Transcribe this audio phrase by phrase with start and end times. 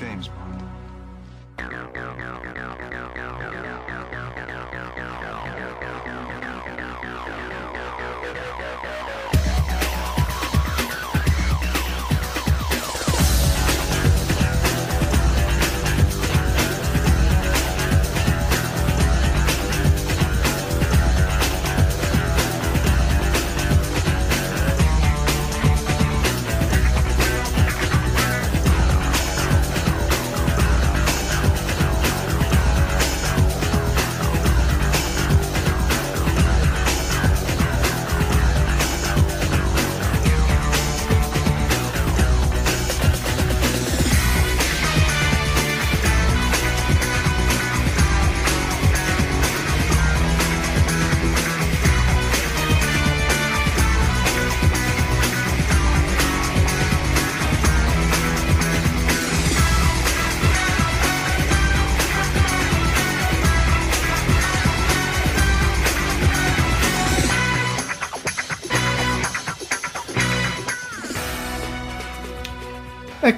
[0.00, 0.39] James Bond.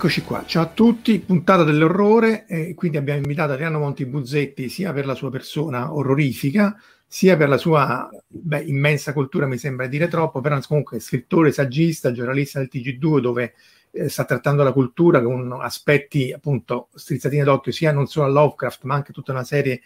[0.05, 4.93] Eccoci qua, ciao a tutti, puntata dell'orrore, e quindi abbiamo invitato Adriano Monti Buzzetti sia
[4.93, 6.77] per la sua persona orrorifica,
[7.07, 12.11] sia per la sua beh, immensa cultura, mi sembra dire troppo, però comunque scrittore, saggista,
[12.11, 13.55] giornalista del TG2 dove
[13.93, 18.83] eh, sta trattando la cultura con aspetti appunto strizzatini d'occhio sia non solo a Lovecraft
[18.83, 19.83] ma anche tutta una serie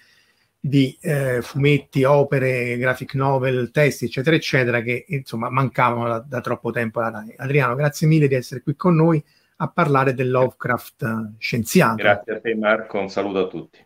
[0.58, 6.70] di eh, fumetti, opere, graphic novel, testi eccetera eccetera che insomma mancavano da, da troppo
[6.70, 7.00] tempo.
[7.00, 9.22] Adriano, grazie mille di essere qui con noi
[9.56, 11.96] a parlare del Lovecraft scienziato.
[11.96, 13.84] Grazie a te Marco, un saluto a tutti.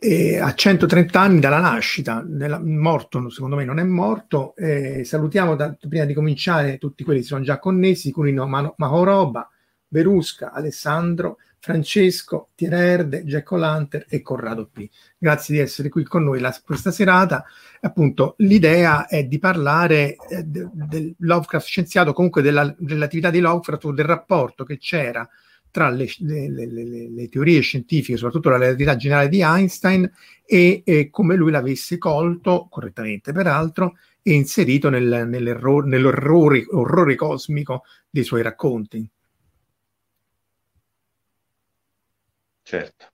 [0.00, 5.56] E a 130 anni dalla nascita, della, morto secondo me non è morto, eh, salutiamo
[5.56, 9.50] da, prima di cominciare tutti quelli che sono già connessi, Cunino Mahoroba,
[9.88, 14.88] Berusca, Alessandro, Francesco, Tiererde, Jack O'Lanter e Corrado P.
[15.16, 17.44] Grazie di essere qui con noi la, questa serata.
[17.80, 23.84] Appunto, l'idea è di parlare eh, de, del Lovecraft scienziato, comunque della relatività di Lovecraft
[23.86, 25.28] o del rapporto che c'era
[25.70, 30.10] tra le, le, le, le, teorie scientifiche, soprattutto la relatività generale di Einstein,
[30.44, 38.24] e, e come lui l'avesse colto, correttamente peraltro, e inserito nel, nell'orrore orrore cosmico dei
[38.24, 39.08] suoi racconti.
[42.68, 43.06] Certo.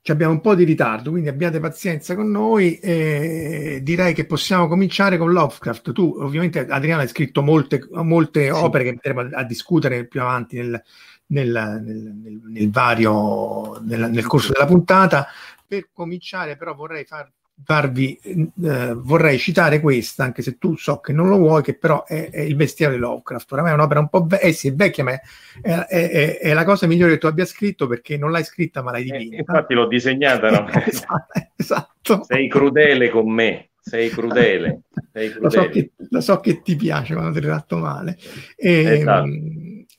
[0.00, 2.78] Ci abbiamo un po' di ritardo, quindi abbiate pazienza con noi.
[2.78, 5.92] Eh, direi che possiamo cominciare con Lovecraft.
[5.92, 8.50] Tu, ovviamente, Adriano, hai scritto molte, molte sì.
[8.50, 10.82] opere che andremo a, a, discutere più avanti nel,
[11.26, 15.26] nel, nel, nel vario, nel, corso della puntata.
[15.66, 17.30] Per cominciare, però, vorrei far
[17.64, 18.18] farvi,
[18.64, 22.30] eh, vorrei citare questa, anche se tu so che non lo vuoi, che però è,
[22.30, 23.52] è il bestiario di Lovecraft.
[23.52, 25.20] Oramai è un'opera un po' vecchia, eh sì, è vecchia, ma è,
[25.60, 29.08] è, è, la cosa migliore che tu abbia scritto perché non l'hai scritta, ma l'hai
[29.08, 29.36] eh, dipinta.
[29.36, 30.68] Eh, infatti l'ho disegnata, no?
[30.86, 32.24] esatto, esatto.
[32.24, 33.70] Sei crudele con me.
[33.78, 34.82] Sei crudele.
[35.12, 35.40] Sei crudele.
[35.40, 38.16] Lo, so che, lo, so che, ti piace quando ti tratto male.
[38.56, 39.28] E, esatto.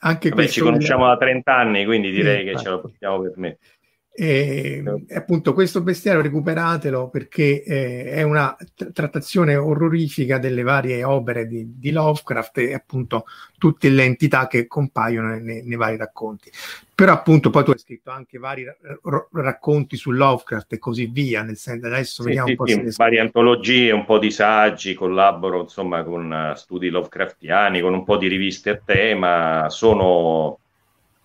[0.05, 3.72] Anche Vabbè, ci conosciamo da 30 anni, quindi direi che ce lo possiamo permettere.
[4.15, 4.83] E,
[5.15, 8.56] appunto questo bestiario recuperatelo perché eh, è una
[8.94, 13.25] trattazione orrorifica delle varie opere di, di, Lovecraft e appunto
[13.57, 16.51] tutte le entità che compaiono nei, nei, vari racconti.
[16.94, 21.42] Però appunto poi tu hai scritto anche vari r- racconti su Lovecraft e così via,
[21.42, 24.94] nel senso adesso sì, vediamo sì, un po' sì, varie antologie, un po' di saggi,
[24.94, 30.60] collaboro insomma con uh, studi Lovecraftiani, con un po' di riviste a tema, sono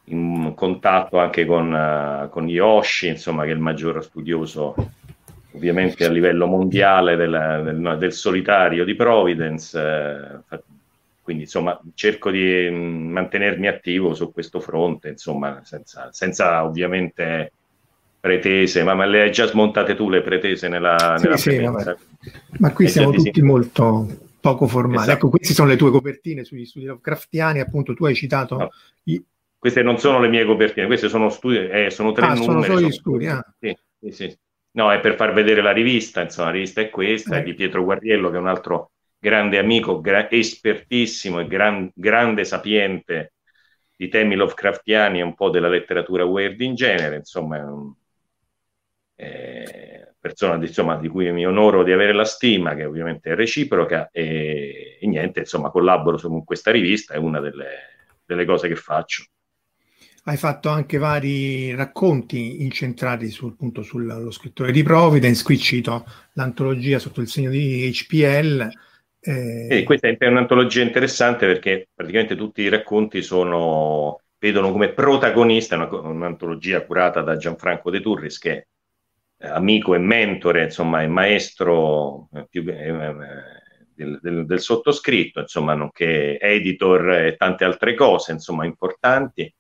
[0.09, 4.75] in contatto anche con, uh, con Yoshi, insomma, che è il maggiore studioso
[5.53, 9.79] ovviamente a livello mondiale del, del, del solitario di Providence.
[10.49, 10.63] Eh,
[11.29, 17.53] quindi insomma cerco di mm, mantenermi attivo su questo fronte, insomma, senza, senza ovviamente
[18.19, 21.97] pretese, ma, ma, le hai già smontate tu le pretese nella, sì, nella sì,
[22.59, 23.43] Ma qui siamo tutti sì.
[23.43, 24.07] molto
[24.41, 25.03] poco formali.
[25.03, 25.17] Esatto.
[25.17, 28.57] Ecco, queste sono le tue copertine sugli studi Lovecraftiani, appunto tu hai citato...
[28.57, 28.71] No.
[29.05, 29.23] I...
[29.59, 32.45] Queste non sono le mie copertine, queste sono studi, eh, sono tre ah, numeri.
[32.45, 33.55] sono solo gli studi, ah.
[33.59, 34.39] sì, sì, sì.
[34.73, 37.41] No, è per far vedere la rivista, insomma, la rivista è questa, eh.
[37.41, 42.45] è di Pietro Guarriello, che è un altro grande amico, gra- espertissimo e gran- grande
[42.45, 43.33] sapiente
[43.97, 47.93] di temi Lovecraftiani e un po' della letteratura weird in genere, insomma, è un,
[49.17, 53.35] eh, persona di, insomma, di cui mi onoro di avere la stima, che ovviamente è
[53.35, 57.67] reciproca, e, e niente, insomma, collaboro con questa rivista, è una delle,
[58.25, 59.25] delle cose che faccio
[60.29, 66.05] hai fatto anche vari racconti incentrati sul, appunto, sullo scrittore di Providence, qui cito
[66.35, 68.71] l'antologia sotto il segno di HPL,
[69.21, 69.67] eh...
[69.69, 75.89] E questa è un'antologia interessante perché praticamente tutti i racconti sono, vedono come protagonista una,
[75.91, 78.69] un'antologia curata da Gianfranco De Turris che
[79.37, 83.15] è amico e mentore, insomma, è maestro eh, più, eh, eh,
[83.95, 89.53] del, del, del, sottoscritto, insomma, nonché editor e tante altre cose, insomma, importanti.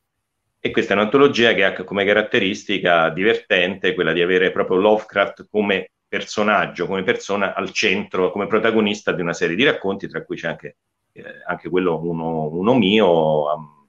[0.60, 5.92] E questa è un'antologia che ha come caratteristica divertente quella di avere proprio Lovecraft come
[6.08, 10.48] personaggio, come persona al centro, come protagonista di una serie di racconti, tra cui c'è
[10.48, 10.76] anche,
[11.12, 13.88] eh, anche quello uno, uno mio, am,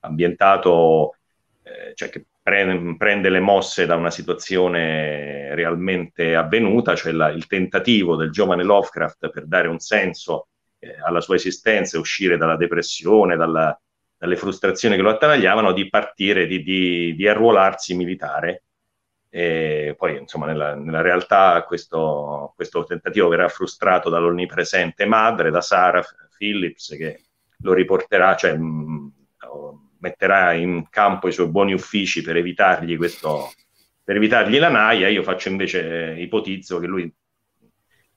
[0.00, 1.14] ambientato,
[1.62, 7.46] eh, cioè che prende, prende, le mosse da una situazione realmente avvenuta, cioè la, il
[7.46, 10.48] tentativo del giovane Lovecraft per dare un senso
[10.80, 13.78] eh, alla sua esistenza e uscire dalla depressione, dalla,
[14.20, 18.64] dalle frustrazioni che lo attanagliavano, di partire, di, di, di arruolarsi militare
[19.32, 26.04] e poi, insomma, nella, nella realtà questo, questo, tentativo verrà frustrato dall'onnipresente madre, da Sarah
[26.36, 27.22] Phillips, che
[27.62, 29.08] lo riporterà, cioè mh, mm,
[30.00, 33.52] metterà in campo i suoi buoni uffici per evitargli questo,
[34.04, 35.08] per evitargli la naia.
[35.08, 37.10] Io faccio invece, eh, ipotizzo che lui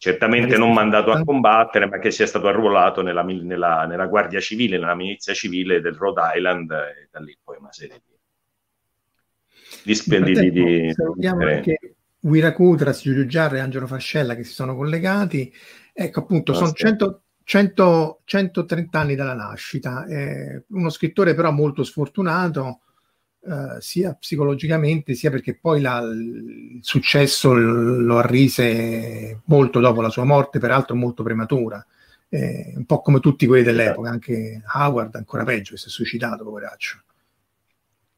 [0.03, 4.77] certamente non mandato a combattere, ma che sia stato arruolato nella, nella, nella Guardia Civile,
[4.77, 8.11] nella milizia civile del Rhode Island, e da lì poi una serie di
[9.95, 15.53] di, di, di, salutiamo anche Wirakutras, Giulio Giarra e Angelo Fascella che si sono collegati.
[15.94, 20.05] Ecco appunto, sono 100, 100, 130 anni dalla nascita.
[20.05, 22.81] Eh, uno scrittore però molto sfortunato,
[23.45, 30.24] eh, sia psicologicamente sia perché poi la, il successo lo arrise molto dopo la sua
[30.24, 31.86] morte, peraltro molto prematura.
[32.30, 37.01] Eh, un po' come tutti quelli dell'epoca, anche Howard ancora peggio, si è suicidato, poveraccio.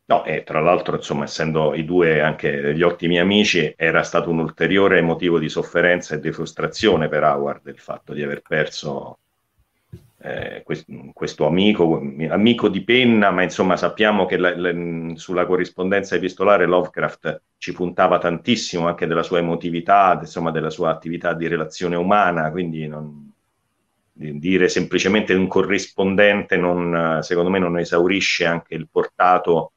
[0.07, 4.37] No, e tra l'altro, insomma, essendo i due anche degli ottimi amici, era stato un
[4.39, 9.17] ulteriore motivo di sofferenza e di frustrazione per Howard il fatto di aver perso
[10.25, 14.73] eh, questo, questo amico, amico di penna, ma insomma sappiamo che la, la,
[15.15, 21.33] sulla corrispondenza epistolare Lovecraft ci puntava tantissimo anche della sua emotività, insomma, della sua attività
[21.33, 23.31] di relazione umana, quindi non,
[24.13, 29.73] dire semplicemente un corrispondente non, secondo me non esaurisce anche il portato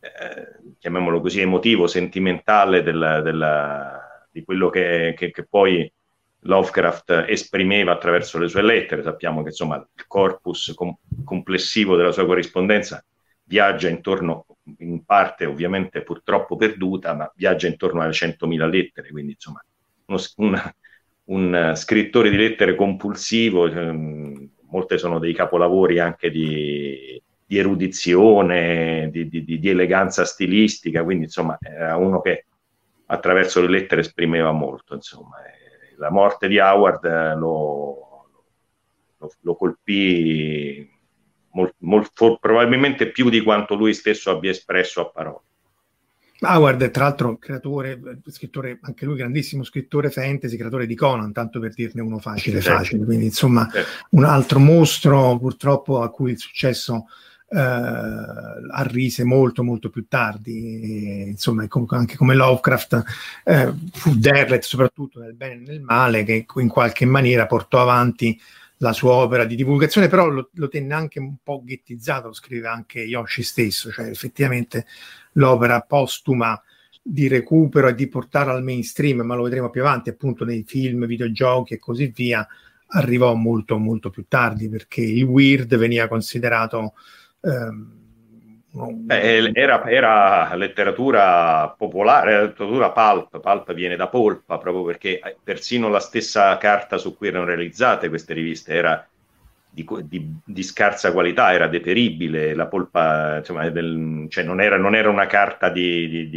[0.00, 4.00] eh, chiamiamolo così, emotivo, sentimentale del, del,
[4.30, 5.90] di quello che, che, che, poi
[6.40, 9.02] Lovecraft esprimeva attraverso le sue lettere.
[9.02, 13.04] Sappiamo che insomma il corpus com- complessivo della sua corrispondenza
[13.48, 14.46] viaggia intorno,
[14.78, 19.64] in parte ovviamente purtroppo perduta, ma viaggia intorno alle 100.000 lettere, quindi insomma
[20.06, 20.72] uno, un,
[21.24, 29.28] un, scrittore di lettere compulsivo, cioè, molte sono dei capolavori anche di, di erudizione, di,
[29.28, 32.44] di, di, eleganza stilistica, quindi insomma era uno che
[33.06, 34.94] attraverso le lettere esprimeva molto.
[34.94, 35.36] Insomma.
[35.98, 38.28] La morte di Howard eh, lo,
[39.18, 40.88] lo, lo colpì
[41.52, 45.42] molt, molt, probabilmente più di quanto lui stesso abbia espresso a parole.
[46.40, 51.58] Howard è tra l'altro creatore, scrittore, anche lui grandissimo scrittore fantasy, creatore di Conan, tanto
[51.58, 52.78] per dirne uno facile, certo.
[52.78, 53.04] facile.
[53.04, 54.06] Quindi insomma certo.
[54.10, 57.06] un altro mostro purtroppo a cui il successo
[57.50, 63.04] eh, arrise molto molto più tardi, e, insomma anche come Lovecraft
[63.44, 68.38] eh, fu Derlet soprattutto nel bene e nel male che in qualche maniera portò avanti
[68.78, 72.68] la sua opera di divulgazione, però lo, lo tenne anche un po' ghettizzato, lo scrive
[72.68, 74.86] anche Yoshi stesso, cioè effettivamente
[75.32, 76.60] l'opera postuma
[77.02, 81.06] di recupero e di portare al mainstream, ma lo vedremo più avanti appunto nei film,
[81.06, 82.46] videogiochi e così via,
[82.88, 86.94] arrivò molto molto più tardi perché il weird veniva considerato
[87.40, 87.98] ehm,
[88.70, 95.88] Beh, era, era, letteratura popolare, letteratura pulp, pulp viene da polpa proprio perché eh, persino
[95.88, 99.08] la stessa carta su cui erano realizzate queste riviste era
[99.68, 104.94] di, di, di scarsa qualità, era deperibile, la polpa insomma, del, cioè non, era, non,
[104.94, 106.28] era, una carta di,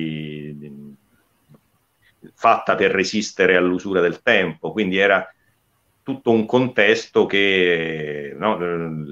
[2.33, 5.27] fatta per resistere all'usura del tempo, quindi era
[6.03, 8.57] tutto un contesto che no,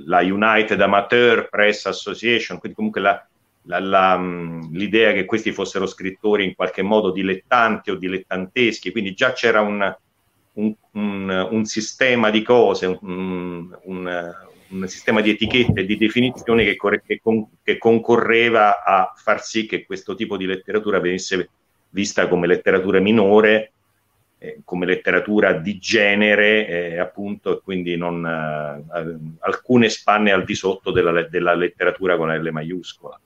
[0.06, 3.28] la United Amateur Press Association, quindi comunque la,
[3.64, 4.18] la, la,
[4.72, 9.96] l'idea che questi fossero scrittori in qualche modo dilettanti o dilettanteschi, quindi già c'era un,
[10.54, 16.78] un, un, un sistema di cose, un, un, sistema di etichette e di definizioni che,
[17.06, 21.50] che, con, che concorreva a far sì che questo tipo di letteratura venisse
[21.90, 23.74] vista come letteratura minore
[24.40, 30.56] eh, come letteratura di genere, eh, appunto, e quindi non, eh, alcune spanne al di
[30.56, 33.20] sotto della, della letteratura con L maiuscola.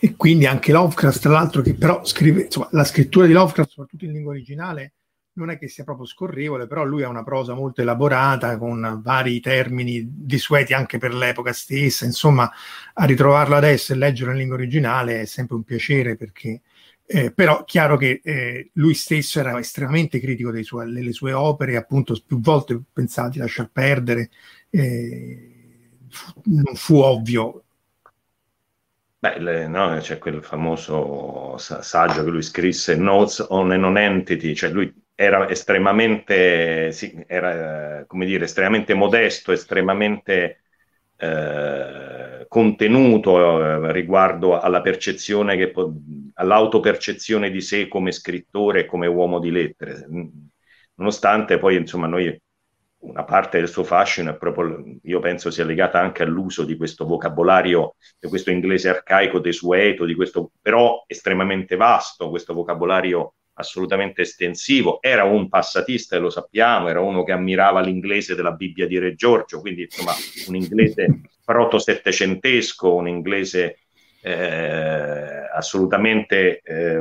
[0.00, 4.04] E quindi anche Lovecraft, tra l'altro, che però scrive, insomma, la scrittura di Lovecraft, soprattutto
[4.04, 4.92] in lingua originale,
[5.34, 9.38] non è che sia proprio scorrevole, però lui ha una prosa molto elaborata, con vari
[9.38, 12.04] termini desueti anche per l'epoca stessa.
[12.04, 12.50] Insomma,
[12.94, 16.60] a ritrovarlo adesso e leggerlo in lingua originale è sempre un piacere perché
[17.10, 22.14] eh, però chiaro che eh, lui stesso era estremamente critico suoi, delle sue opere, appunto
[22.26, 24.28] più volte pensava di lasciar perdere,
[24.68, 25.88] eh,
[26.44, 27.64] non fu ovvio.
[29.20, 34.70] Beh, le, no, c'è quel famoso saggio che lui scrisse, Notes on a Non-Entity, cioè
[34.70, 40.60] lui era estremamente, sì, era, come dire, estremamente modesto, estremamente
[41.16, 42.07] eh,
[42.48, 45.72] contenuto eh, riguardo alla percezione che
[46.34, 50.06] all'autopercezione di sé come scrittore e come uomo di lettere.
[50.94, 52.40] Nonostante poi insomma noi
[53.00, 57.06] una parte del suo fascino è proprio io penso sia legata anche all'uso di questo
[57.06, 65.02] vocabolario di questo inglese arcaico desueto di questo però estremamente vasto questo vocabolario assolutamente estensivo,
[65.02, 69.60] era un passatista lo sappiamo, era uno che ammirava l'inglese della Bibbia di Re Giorgio,
[69.60, 70.12] quindi insomma
[70.46, 73.78] un inglese proto-settecentesco, un inglese
[74.20, 77.00] eh, assolutamente eh,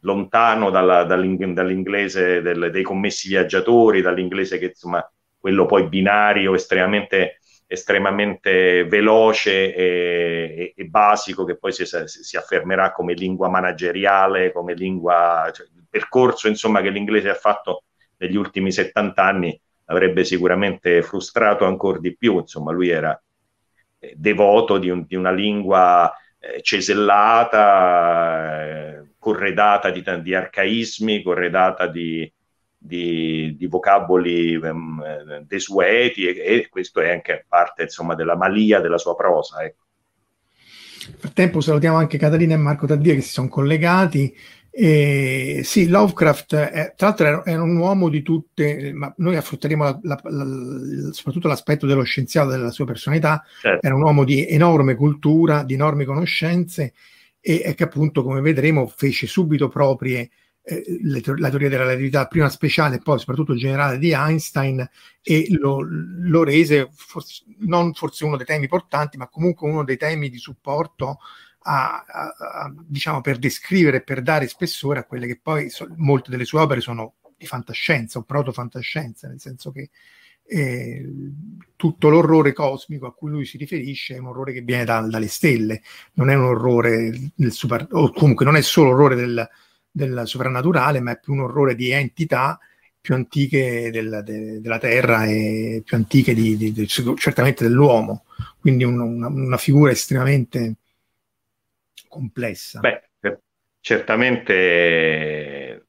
[0.00, 5.06] lontano dalla, dall'inglese del, dei commessi viaggiatori, dall'inglese che insomma
[5.38, 12.92] quello poi binario, estremamente estremamente veloce e, e, e, basico che poi si, si, affermerà
[12.92, 17.84] come lingua manageriale, come lingua, cioè, il percorso insomma che l'inglese ha fatto
[18.18, 23.18] negli ultimi 70 anni avrebbe sicuramente frustrato ancora di più, insomma lui era
[24.16, 27.60] devoto di, un, di una lingua eh, cesellata,
[28.64, 32.30] eh, corredata di, di arcaismi, corredata di,
[32.76, 35.02] di, di vocaboli um,
[35.46, 39.64] desueti e, e, questo è anche parte insomma, della malia della sua prosa.
[39.64, 39.82] Ecco.
[41.06, 44.34] Nel frattempo salutiamo anche Catalina e Marco Taddia che si sono collegati.
[44.76, 50.00] E, sì, Lovecraft, è, tra l'altro, era, un uomo di tutte, ma noi affronteremo la,
[50.02, 53.44] la, la, soprattutto l'aspetto dello scienziato della sua personalità.
[53.60, 53.86] Certo.
[53.86, 56.92] Era un uomo di enorme cultura, di enormi conoscenze
[57.40, 60.30] e, e che appunto, come vedremo, fece subito proprie
[60.64, 64.84] eh, la teoria della relatività, prima speciale e poi soprattutto generale di Einstein,
[65.22, 69.98] e lo, lo rese forse, non forse uno dei temi portanti, ma comunque uno dei
[69.98, 71.18] temi di supporto
[71.66, 76.30] a, a, a, diciamo, per descrivere, per dare spessore a quelle che poi so, molte
[76.30, 79.90] delle sue opere sono di fantascienza o proto-fantascienza, nel senso che
[80.46, 81.06] eh,
[81.76, 85.28] tutto l'orrore cosmico a cui lui si riferisce è un orrore che viene da, dalle
[85.28, 85.82] stelle,
[86.14, 89.48] non è un orrore del super, o comunque non è solo orrore del,
[89.90, 92.58] del soprannaturale, ma è più un orrore di entità
[93.00, 98.24] più antiche del, de, della Terra e più antiche di, di, di, certamente dell'uomo,
[98.58, 100.76] quindi un, una, una, figura estremamente
[102.14, 102.78] complessa.
[102.78, 103.02] Beh,
[103.80, 105.84] certamente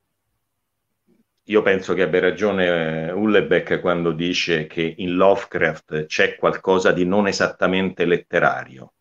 [1.47, 7.27] io penso che abbia ragione Hullebeck quando dice che in Lovecraft c'è qualcosa di non
[7.27, 8.93] esattamente letterario.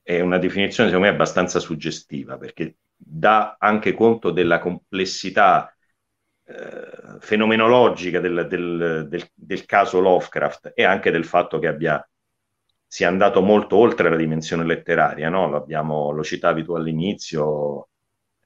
[0.00, 5.74] È una definizione secondo me abbastanza suggestiva perché dà anche conto della complessità
[6.44, 12.08] eh, fenomenologica del, del, del, del, caso Lovecraft e anche del fatto che abbia,
[12.88, 15.28] sia andato molto oltre la dimensione letteraria.
[15.28, 15.48] No?
[15.48, 17.88] L'abbiamo, lo citavi tu all'inizio,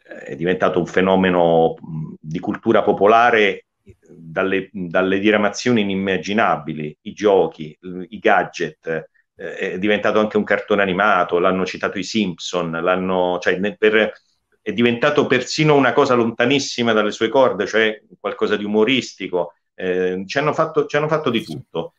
[0.05, 1.77] eh, è diventato un fenomeno
[2.21, 3.67] di cultura popolare
[4.09, 7.77] dalle, dalle diramazioni inimmaginabili, i giochi,
[8.09, 13.59] i gadget, eh, è diventato anche un cartone animato, l'hanno citato i Simpson, l'hanno, cioè,
[13.77, 14.13] per,
[14.61, 19.55] è diventato persino una cosa lontanissima dalle sue corde, cioè qualcosa di umoristico.
[19.75, 21.95] Eh, ci, hanno fatto, ci, hanno fatto, di tutto.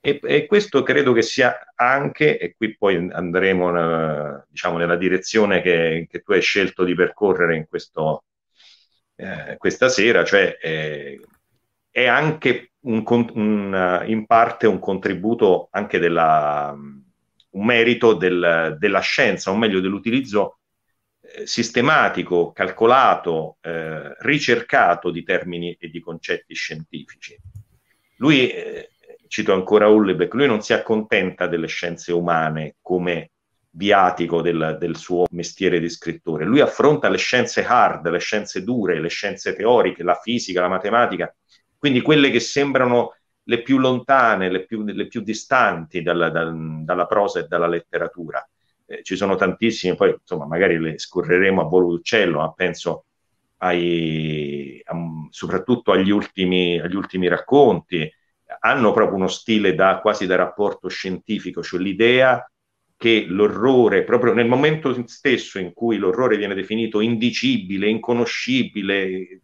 [0.00, 5.60] E, e, questo credo che sia anche, e qui poi andremo eh, diciamo, nella direzione
[5.60, 8.24] che, che, tu hai scelto di percorrere in questo,
[9.16, 11.20] eh, questa sera, cioè eh,
[11.90, 13.02] è anche un,
[13.34, 16.72] un, in parte un contributo anche della,
[17.50, 20.60] un merito del, della scienza, o meglio dell'utilizzo
[21.20, 27.36] eh, sistematico, calcolato, eh, ricercato di termini e di concetti scientifici.
[28.18, 28.90] Lui eh,
[29.28, 33.30] cito ancora Ullebeck, lui non si accontenta delle scienze umane come
[33.70, 39.00] viatico del, del, suo mestiere di scrittore, lui affronta le scienze hard, le scienze dure,
[39.00, 41.32] le scienze teoriche, la fisica, la matematica,
[41.78, 47.06] quindi quelle che sembrano le più lontane, le più, le più distanti dalla, dal, dalla
[47.06, 48.46] prosa e dalla letteratura.
[48.84, 53.04] Eh, ci sono tantissime, poi insomma magari le scorreremo a volo d'uccello, ma penso
[53.58, 54.96] ai, a,
[55.30, 58.10] soprattutto agli ultimi, agli ultimi racconti,
[58.60, 62.50] hanno proprio uno stile da, quasi da rapporto scientifico, cioè l'idea
[62.96, 69.42] che l'orrore, proprio nel momento stesso in cui l'orrore viene definito indicibile, inconoscibile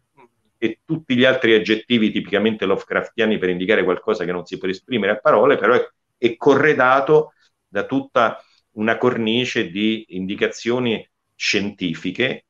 [0.57, 5.13] e tutti gli altri aggettivi tipicamente Lovecraftiani per indicare qualcosa che non si può esprimere
[5.13, 7.33] a parole, però è, è corredato
[7.67, 12.45] da tutta una cornice di indicazioni scientifiche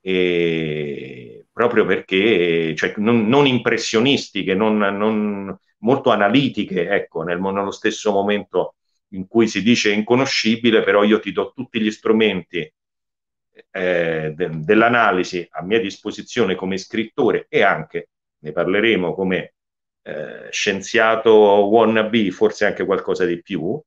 [1.52, 8.76] proprio perché cioè, non, non impressionistiche, non, non, molto analitiche, ecco, nel, nello stesso momento
[9.10, 12.72] in cui si dice inconoscibile, però io ti do tutti gli strumenti
[13.72, 19.54] eh, de, dell'analisi a mia disposizione come scrittore e anche, ne parleremo come
[20.04, 23.82] eh, scienziato wannabe, forse anche qualcosa di più,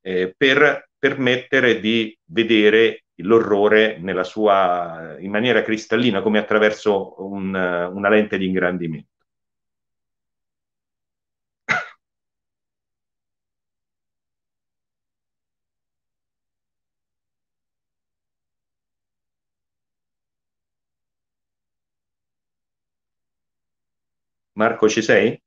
[0.00, 8.08] eh, per permettere di vedere l'orrore nella sua, in maniera cristallina, come attraverso un, una
[8.08, 9.11] lente di ingrandimento.
[24.54, 25.38] Marco, ci sei?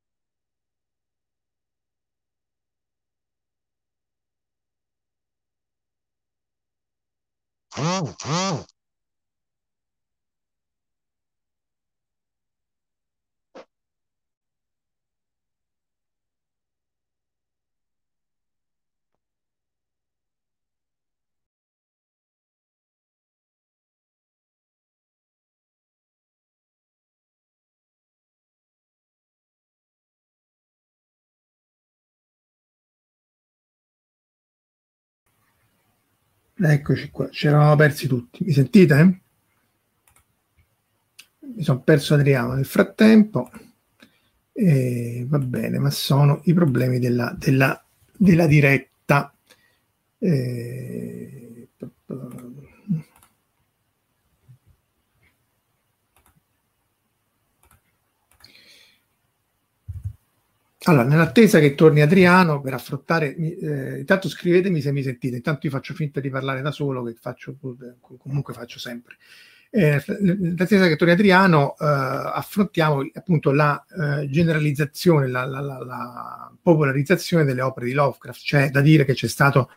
[36.57, 38.43] Eccoci qua, ci eravamo persi tutti.
[38.45, 39.21] Mi sentite?
[41.39, 43.49] Mi sono perso Adriano nel frattempo.
[44.53, 47.83] E va bene, ma sono i problemi della, della,
[48.17, 49.35] della diretta.
[50.17, 51.44] E...
[60.87, 65.71] Allora, nell'attesa che torni Adriano per affrontare, eh, intanto scrivetemi se mi sentite, intanto io
[65.71, 67.55] faccio finta di parlare da solo, che faccio,
[68.19, 69.15] comunque faccio sempre.
[69.71, 76.51] Eh, nell'attesa che torni Adriano, eh, affrontiamo appunto la eh, generalizzazione, la, la, la, la
[76.61, 79.71] popolarizzazione delle opere di Lovecraft, cioè da dire che c'è stato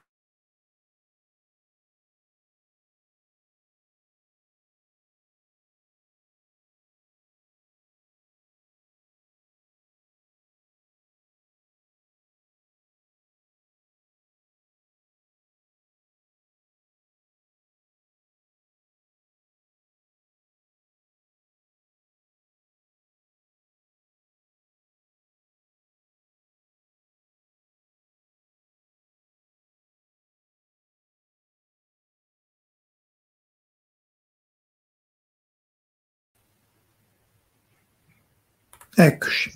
[39.00, 39.52] Eccoci.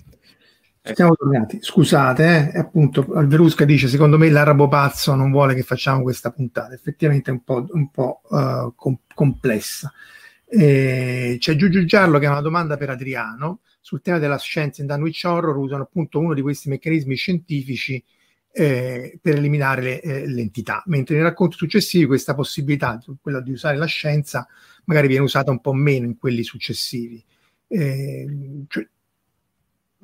[0.81, 0.95] Ecco.
[0.95, 1.59] Siamo tornati.
[1.61, 6.73] Scusate, eh, appunto Alverusca dice: Secondo me l'arabo pazzo non vuole che facciamo questa puntata.
[6.73, 9.91] Effettivamente è un po', un po' uh, com- complessa.
[10.45, 14.87] E c'è Giugiu Giallo che ha una domanda per Adriano sul tema della scienza in
[14.87, 15.57] Dunwich Horror.
[15.57, 18.01] Usano appunto uno di questi meccanismi scientifici
[18.53, 23.75] eh, per eliminare le, eh, l'entità, mentre nei racconti successivi questa possibilità, quella di usare
[23.75, 24.47] la scienza,
[24.85, 27.21] magari viene usata un po' meno in quelli successivi.
[27.67, 28.27] Eh,
[28.69, 28.87] cioè,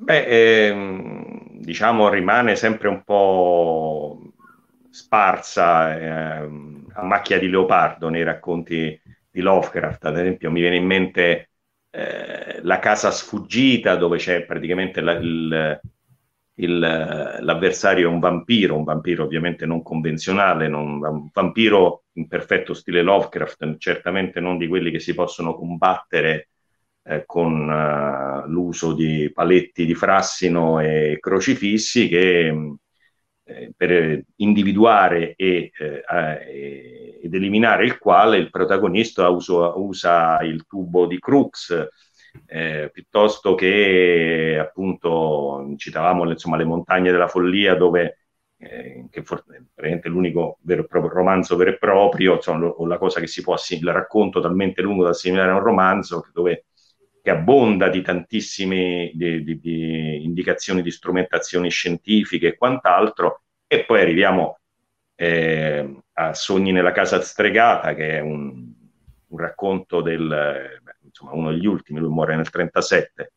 [0.02, 4.32] Beh, ehm, diciamo rimane sempre un po'
[4.90, 5.98] sparsa
[6.40, 8.98] ehm, a macchia di leopardo nei racconti
[9.30, 10.06] di Lovecraft.
[10.06, 11.50] Ad esempio, mi viene in mente
[11.90, 15.80] eh, La casa sfuggita, dove c'è praticamente la, il,
[16.54, 22.72] il, l'avversario è un vampiro, un vampiro ovviamente non convenzionale, non, un vampiro in perfetto
[22.74, 26.49] stile Lovecraft, certamente non di quelli che si possono combattere
[27.10, 32.54] eh, con uh, l'uso di paletti di frassino e crocifissi che
[33.44, 41.06] eh, per individuare e, eh, ed eliminare il quale il protagonista usa, usa il tubo
[41.06, 41.88] di Crux
[42.46, 48.18] eh, piuttosto che appunto citavamo insomma, le montagne della follia dove
[48.56, 49.44] eh, che for-
[49.74, 53.54] è l'unico vero proprio, romanzo vero e proprio, insomma, o la cosa che si può
[53.54, 56.66] assimilare, racconto talmente lungo da assimilare a un romanzo dove
[57.22, 64.00] che abbonda di tantissime di, di, di indicazioni di strumentazioni scientifiche e quant'altro, e poi
[64.00, 64.58] arriviamo
[65.14, 68.72] eh, a Sogni nella casa stregata, che è un,
[69.28, 73.32] un racconto del, insomma, uno degli ultimi, lui muore nel 37,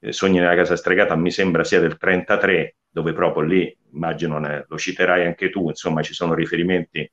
[0.00, 4.66] eh, Sogni nella casa stregata mi sembra sia del 33, dove proprio lì, immagino ne,
[4.68, 7.10] lo citerai anche tu, insomma ci sono riferimenti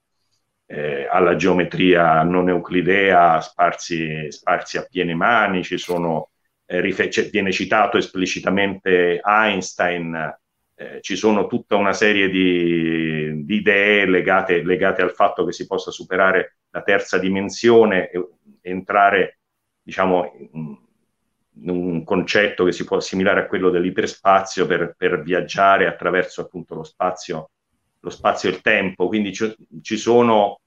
[0.72, 6.30] eh, alla geometria non euclidea sparsi, sparsi, a piene mani, ci sono,
[6.68, 10.14] eh, rife- cioè, viene citato esplicitamente Einstein,
[10.76, 15.66] eh, ci sono tutta una serie di, di idee legate, legate, al fatto che si
[15.66, 18.30] possa superare la terza dimensione e
[18.62, 19.40] entrare,
[19.82, 20.78] diciamo, in,
[21.72, 26.84] un concetto che si può assimilare a quello dell'iperspazio per, per viaggiare attraverso appunto lo
[26.84, 27.50] spazio
[28.00, 30.62] lo spazio e il tempo, quindi ci, ci sono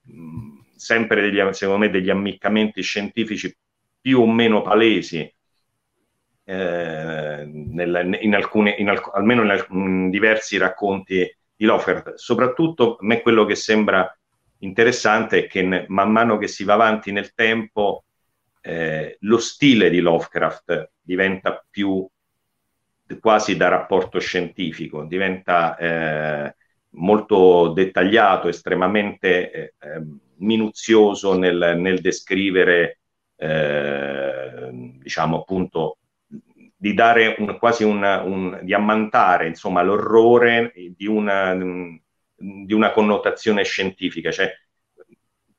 [0.76, 3.54] sempre degli, secondo me degli ammiccamenti scientifici
[4.00, 5.32] più o meno palesi,
[6.44, 12.14] eh, nel, in alcune, in alc- almeno in, in, diversi racconti di Lovecraft.
[12.14, 14.12] Soprattutto a me quello che sembra
[14.58, 18.04] interessante è che ne, man mano che si va avanti nel tempo
[18.60, 22.06] eh, lo stile di Lovecraft diventa più
[23.20, 26.56] quasi da rapporto scientifico, diventa eh,
[26.92, 32.98] molto dettagliato, estremamente eh, ehm, minuzioso nel, nel descrivere,
[33.36, 35.98] eh, diciamo appunto,
[36.76, 43.62] di dare un, quasi un, un, di ammantare insomma l'orrore di una, di una connotazione
[43.62, 44.32] scientifica.
[44.32, 44.52] Cioè,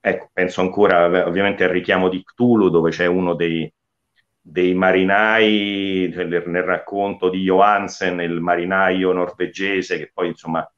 [0.02, 3.72] ecco, penso ancora ovviamente al richiamo di Cthulhu, dove c'è uno dei,
[4.41, 10.69] dei marinai nel, nel racconto di Johansen, il marinaio norvegese, che poi insomma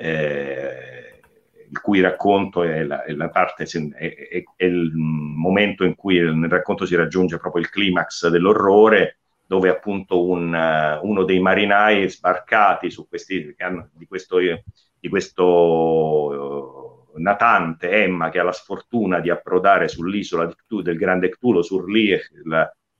[0.00, 1.20] eh,
[1.68, 6.18] il cui racconto è la, è la parte, è, è, è, il momento in cui
[6.18, 12.08] nel racconto si raggiunge proprio il climax dell'orrore, dove appunto un, uh, uno dei marinai
[12.08, 19.20] sbarcati su questi, hanno, di questo, di questo uh, natante Emma che ha la sfortuna
[19.20, 21.84] di approdare sull'isola di Cthulhu, del grande Cthulhu, sur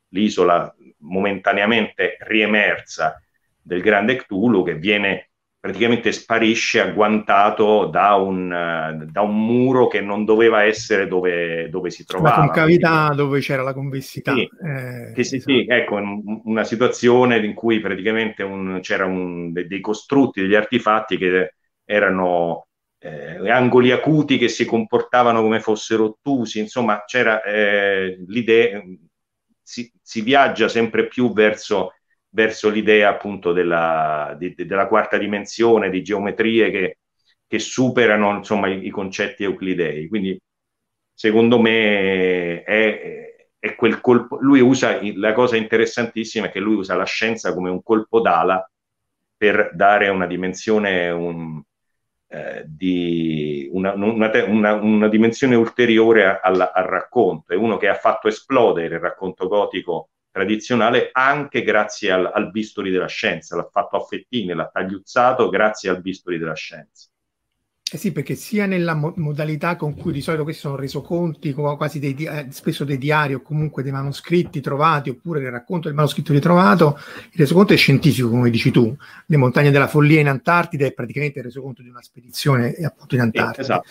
[0.09, 3.23] l'isola momentaneamente riemersa
[3.63, 5.30] del grande Cthulhu che viene
[5.61, 12.07] praticamente sparisce agguantato da un, da un muro che non doveva essere dove, dove si
[12.07, 12.39] trovava.
[12.39, 14.33] La concavità quindi, dove c'era la convessità.
[14.33, 15.53] Sì, eh, che sì, esatto.
[15.53, 16.01] sì, ecco,
[16.45, 22.69] una situazione in cui praticamente un, c'era un, dei costrutti, degli artefatti che erano
[22.99, 28.83] eh, angoli acuti che si comportavano come fossero ottusi, insomma c'era eh, l'idea,
[29.63, 31.93] si, si viaggia sempre più verso
[32.31, 36.99] verso l'idea appunto della, di, della quarta dimensione, di geometrie che,
[37.47, 40.09] che superano insomma i, i, concetti euclidei.
[40.09, 40.41] Quindi
[41.13, 46.95] secondo me è, è quel colpo, lui usa, la cosa interessantissima è che lui usa
[46.95, 48.71] la scienza come un colpo d'ala
[49.37, 51.63] per dare una dimensione, un,
[52.29, 57.53] eh, di una, una, una, una, dimensione ulteriore al, al racconto.
[57.53, 62.91] È uno che ha fatto esplodere il racconto gotico tradizionale anche grazie al, al bisturi
[62.91, 67.09] della scienza, l'ha fatto a fettine, l'ha tagliuzzato grazie al bisturi della scienza.
[67.93, 71.99] Eh sì, perché sia nella mo- modalità con cui di solito questi sono resoconti, quasi
[71.99, 75.97] dei di- eh, spesso dei diari o comunque dei manoscritti trovati, oppure il racconto del
[75.97, 76.97] manoscritto ritrovato,
[77.33, 78.97] il resoconto è scientifico, come dici tu.
[79.27, 83.23] Le montagne della follia in Antartide è praticamente il resoconto di una spedizione appunto in
[83.23, 83.65] Antartide.
[83.65, 83.89] Sì, esatto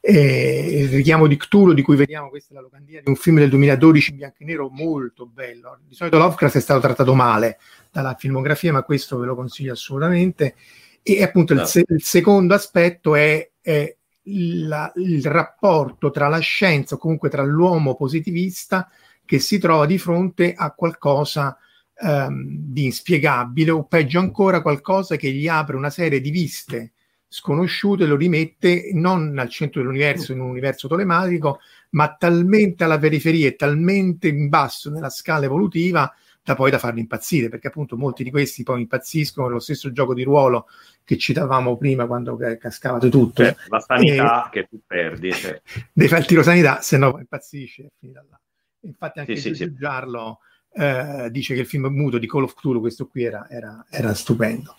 [0.00, 3.38] eh, il richiamo di Cthulhu di cui vediamo questa è la locandina di un film
[3.38, 7.58] del 2012 in bianco e nero molto bello di solito Lovecraft è stato trattato male
[7.90, 10.54] dalla filmografia ma questo ve lo consiglio assolutamente
[11.02, 11.62] e appunto no.
[11.62, 17.28] il, se- il, secondo aspetto è, è la, il rapporto tra la scienza o comunque
[17.28, 18.88] tra l'uomo positivista
[19.24, 21.58] che si trova di fronte a qualcosa
[22.00, 26.92] ehm, di inspiegabile o peggio ancora qualcosa che gli apre una serie di viste
[27.28, 31.60] sconosciuto e lo rimette non al centro dell'universo, in un universo tolematico,
[31.90, 36.12] ma talmente alla periferia e talmente in basso nella scala evolutiva
[36.42, 40.14] da poi da farli impazzire, perché appunto molti di questi poi impazziscono, lo stesso gioco
[40.14, 40.66] di ruolo
[41.02, 43.42] che citavamo prima quando cascavate tutto.
[43.42, 44.50] Cioè, la sanità e...
[44.50, 45.32] che tu perdi.
[45.32, 45.60] Cioè.
[45.92, 48.40] Devi fare il tiro sanità, se no e là.
[48.82, 50.38] Infatti anche sì, sì, Giarlo
[50.76, 54.14] eh, dice che il film muto di Call of Cthulhu, questo qui era, era, era
[54.14, 54.74] stupendo.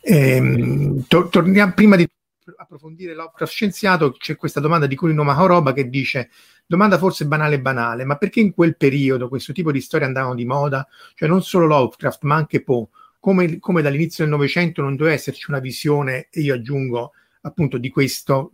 [0.00, 2.08] Ehm, to- torniamo prima di
[2.56, 6.30] approfondire Lovecraft scienziato, c'è questa domanda di Culino Mahoroba che dice
[6.66, 10.44] domanda forse banale banale, ma perché in quel periodo questo tipo di storie andavano di
[10.44, 10.86] moda?
[11.14, 12.88] Cioè non solo Lovecraft, ma anche Poe.
[13.18, 17.88] Come, come dall'inizio del Novecento non doveva esserci una visione, e io aggiungo appunto di
[17.88, 18.52] questo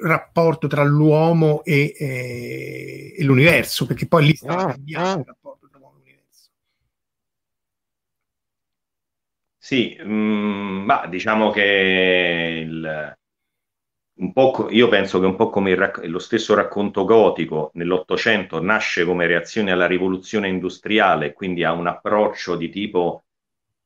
[0.00, 5.18] rapporto tra l'uomo e, e, e l'universo, perché poi lì sta ah, cambiando ah.
[5.20, 6.50] il rapporto tra l'uomo e l'universo.
[9.68, 13.16] Sì, mm, ma diciamo che il,
[14.20, 19.04] un po', io penso che un po' come rac- lo stesso racconto gotico nell'Ottocento nasce
[19.04, 23.24] come reazione alla rivoluzione industriale, quindi ha un approccio di tipo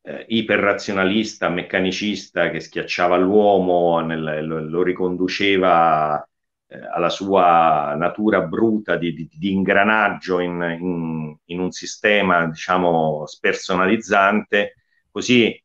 [0.02, 6.24] eh, iperrazionalista, meccanicista che schiacciava l'uomo, nel, lo, lo, riconduceva
[6.68, 13.26] eh, alla sua natura bruta di, di, di ingranaggio in, in, in, un sistema, diciamo,
[13.26, 14.76] spersonalizzante.
[15.10, 15.62] Così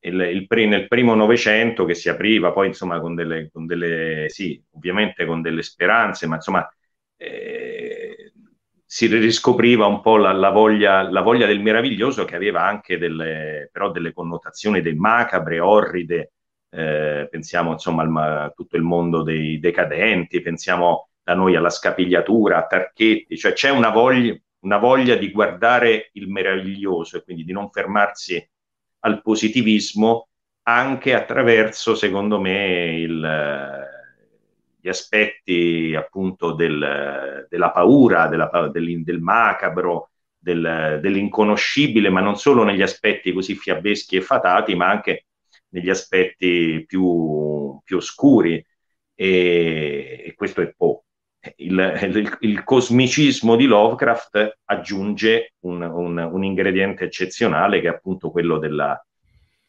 [0.00, 4.62] il, il, nel primo Novecento che si apriva poi insomma con delle, con delle, sì,
[4.72, 6.68] ovviamente con delle speranze, ma insomma
[7.16, 8.32] eh,
[8.84, 13.68] si riscopriva un po' la, la, voglia, la, voglia, del meraviglioso che aveva anche delle,
[13.70, 16.32] però delle connotazioni del macabre, orride,
[16.70, 22.66] eh, pensiamo insomma a tutto il mondo dei decadenti, pensiamo da noi alla scapigliatura, a
[22.66, 27.70] Tarchetti, cioè c'è una voglia, una voglia di guardare il meraviglioso e quindi di non
[27.70, 28.44] fermarsi
[29.00, 30.28] al positivismo
[30.62, 33.88] anche attraverso, secondo me, il,
[34.80, 42.64] gli aspetti appunto del, della paura, della, del, del macabro, del, dell'inconoscibile, ma non solo
[42.64, 45.26] negli aspetti così fiabeschi e fatati, ma anche
[45.68, 48.64] negli aspetti più, più oscuri.
[49.14, 51.02] E, e, questo è Poe.
[51.56, 58.30] Il, il, il, cosmicismo di Lovecraft aggiunge un, un, un, ingrediente eccezionale che è appunto
[58.30, 59.02] quello della,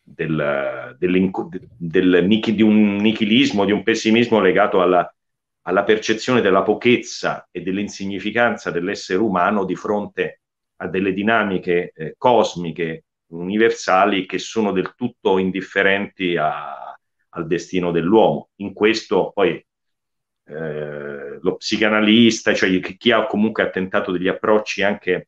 [0.02, 5.10] del, del, di un nichilismo, di un pessimismo legato alla,
[5.62, 10.42] alla percezione della pochezza e dell'insignificanza dell'essere umano di fronte
[10.78, 16.98] a delle dinamiche eh, cosmiche universali che sono del tutto indifferenti a,
[17.30, 18.50] al destino dell'uomo.
[18.58, 19.64] In questo poi
[20.52, 25.28] eh, lo psicanalista, cioè chi ha comunque attentato degli approcci anche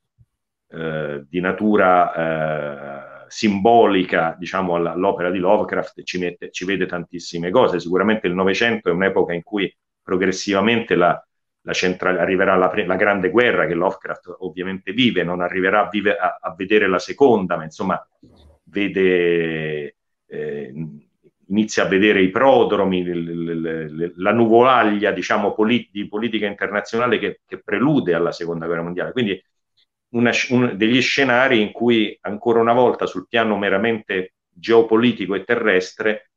[0.70, 7.80] eh, di natura eh, simbolica, diciamo, all'opera di Lovecraft, ci, mette, ci vede tantissime cose.
[7.80, 11.26] Sicuramente il Novecento è un'epoca in cui progressivamente la,
[11.62, 16.18] la central- arriverà la, la, grande guerra che Lovecraft ovviamente vive, non arriverà a, vive-
[16.18, 18.08] a, a vedere la seconda, ma insomma
[18.66, 19.96] vede
[20.28, 20.74] eh,
[21.54, 27.42] inizia a vedere i prodromi, l- l- la nuvolaglia diciamo, polit- di politica internazionale che,
[27.46, 29.12] che, prelude alla seconda guerra mondiale.
[29.12, 29.42] Quindi
[30.10, 36.32] una, un, degli scenari in cui ancora una volta sul piano meramente geopolitico e terrestre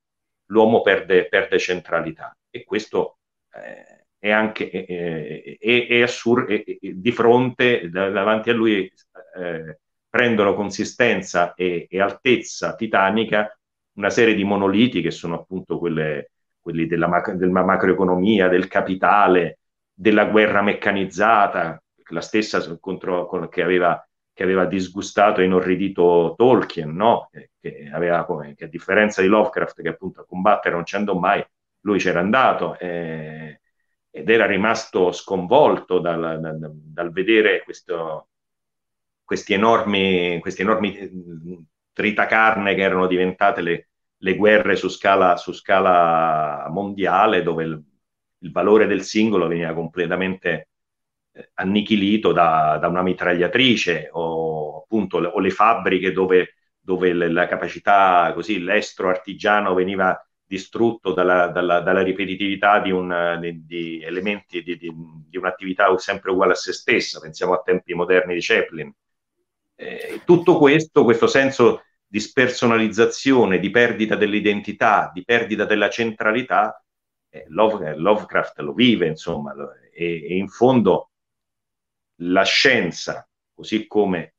[0.46, 3.18] l'uomo perde, perde centralità e questo
[3.52, 8.90] eh, è anche è, è, è assurdo di fronte davanti a lui
[9.36, 13.55] eh, prendono consistenza e, e altezza titanica
[13.96, 16.30] una serie di monoliti che sono appunto quelle,
[16.60, 19.58] quelli della, macro, della macroeconomia, del capitale,
[19.92, 26.94] della guerra meccanizzata, la stessa contro, con, che, aveva, che, aveva, disgustato e inorridito Tolkien,
[26.94, 27.30] no?
[27.60, 31.44] che, aveva, che, a differenza di Lovecraft, che appunto a combattere non ci andò mai,
[31.80, 33.60] lui c'era andato eh,
[34.10, 38.28] ed era rimasto sconvolto dal, dal, dal vedere questo,
[39.24, 46.66] questi enormi, questi enormi tritacarne che erano diventate le, le guerre su scala, su scala,
[46.68, 47.82] mondiale, dove il,
[48.40, 50.68] il, valore del singolo veniva completamente
[51.32, 58.30] eh, annichilito da, da, una mitragliatrice o appunto o le fabbriche dove, dove la capacità,
[58.34, 64.76] così l'estro artigiano veniva distrutto dalla, dalla, dalla ripetitività di, un, di, di elementi di,
[64.76, 68.92] di, un'attività sempre uguale a se stessa, pensiamo a tempi moderni di Chaplin.
[69.78, 76.82] Eh, tutto questo, questo senso di spersonalizzazione, di perdita dell'identità, di perdita della centralità,
[77.28, 79.54] eh, Love, eh, Lovecraft lo vive, insomma,
[79.92, 81.10] e, e, in fondo
[82.20, 84.34] la scienza, così come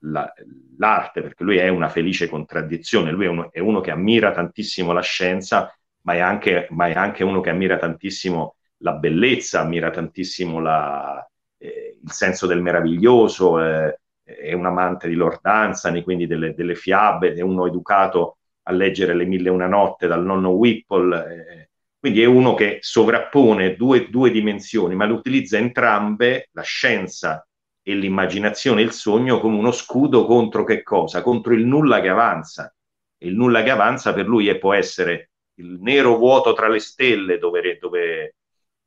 [0.00, 0.30] la,
[0.78, 4.92] l'arte, perché lui è una felice contraddizione, lui è uno, è uno, che ammira tantissimo
[4.92, 9.90] la scienza, ma è, anche, ma è anche uno che ammira tantissimo la bellezza, ammira
[9.90, 16.26] tantissimo la, eh, il senso del meraviglioso, eh, è un amante di Lord Anthony, quindi
[16.26, 20.50] delle, delle fiabe, è uno educato a leggere Le Mille e una notte dal nonno
[20.50, 26.62] Whipple, eh, quindi è uno che sovrappone due, due dimensioni, ma le utilizza entrambe, la
[26.62, 27.46] scienza
[27.82, 31.22] e l'immaginazione, il sogno, come uno scudo contro che cosa?
[31.22, 32.72] Contro il nulla che avanza.
[33.16, 36.80] E il nulla che avanza per lui è, può essere il nero vuoto tra le
[36.80, 38.34] stelle dove, dove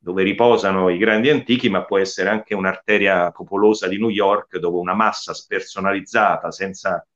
[0.02, 4.78] dove riposano i grandi antichi, ma può essere anche un'arteria popolosa di New York dove
[4.78, 7.06] una massa spersonalizzata, senza,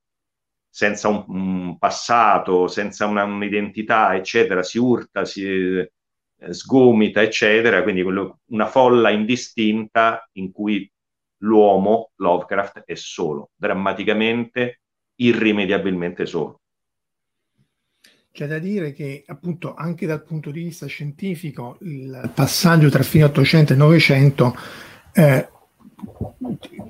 [0.69, 5.89] senza un, un, passato, senza una, un'identità, eccetera, si urta, si eh,
[6.53, 10.91] sgomita, eccetera, quindi quello, una folla indistinta in cui
[11.39, 14.81] l'uomo, Lovecraft, è solo, drammaticamente,
[15.17, 16.61] irrimediabilmente solo.
[18.35, 23.23] C'è da dire che appunto anche dal punto di vista scientifico il passaggio tra fine
[23.27, 24.57] 800 e 900
[25.13, 25.49] eh,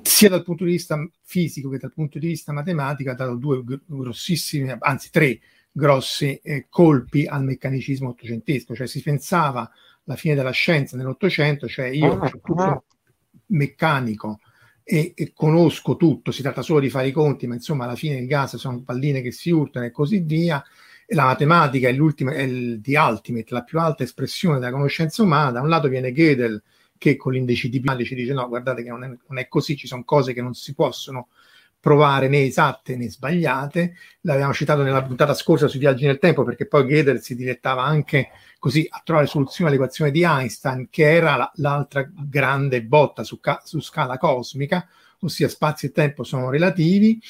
[0.01, 3.63] sia dal punto di vista fisico che dal punto di vista matematico ha dato due
[3.85, 5.39] grossissimi, anzi tre
[5.71, 9.69] grossi eh, colpi al meccanicismo ottocentesco, cioè si pensava
[10.05, 12.85] la fine della scienza nell'Ottocento, cioè io ho tutto
[13.49, 14.39] meccanico
[14.83, 18.15] e, e, conosco tutto, si tratta solo di fare i conti, ma insomma alla fine
[18.15, 20.63] il gas sono palline che si urtano e così via
[21.07, 25.51] la matematica è, l'ultima, è il, the ultimate, la più alta espressione della conoscenza umana,
[25.51, 26.61] da un lato viene Gödel
[26.97, 30.03] che con l'indecidibilità ci dice no, guardate che non è, non è, così, ci sono
[30.03, 31.27] cose che non si possono
[31.79, 36.65] provare né esatte né sbagliate, l'abbiamo citato nella puntata scorsa sui viaggi nel tempo perché
[36.65, 41.51] poi Gödel si dilettava anche così a trovare soluzioni all'equazione di Einstein che era la,
[41.57, 44.87] l'altra grande botta su, ca- su scala cosmica,
[45.19, 47.21] ossia spazio e tempo sono relativi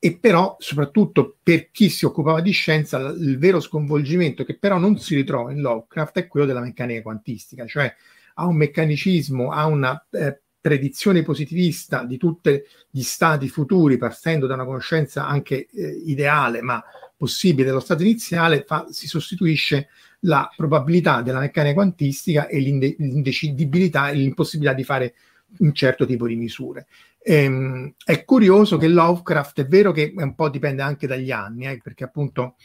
[0.00, 4.98] e però soprattutto per chi si occupava di scienza il vero sconvolgimento che però non
[4.98, 7.92] si ritrova in Lovecraft è quello della meccanica quantistica, cioè
[8.34, 14.54] ha un meccanicismo, ha una eh, predizione positivista di tutti gli stati futuri partendo da
[14.54, 16.82] una conoscenza anche eh, ideale ma
[17.16, 19.88] possibile dello stato iniziale, fa, si sostituisce
[20.20, 25.14] la probabilità della meccanica quantistica e l'inde- l'indecidibilità e l'impossibilità di fare
[25.58, 26.86] un certo tipo di misure.
[27.20, 31.80] Ehm, è curioso che Lovecraft, è vero che un po' dipende anche dagli anni, eh,
[31.82, 32.56] perché appunto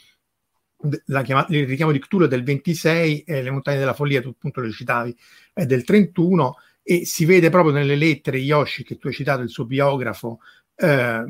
[1.24, 4.60] chiamata, il richiamo di Cthulhu è del 26, eh, le montagne della follia, tu appunto
[4.60, 5.16] le citavi,
[5.52, 9.48] è del 31 e si vede proprio nelle lettere Yoshi che tu hai citato, il
[9.48, 10.40] suo biografo,
[10.76, 11.24] eh,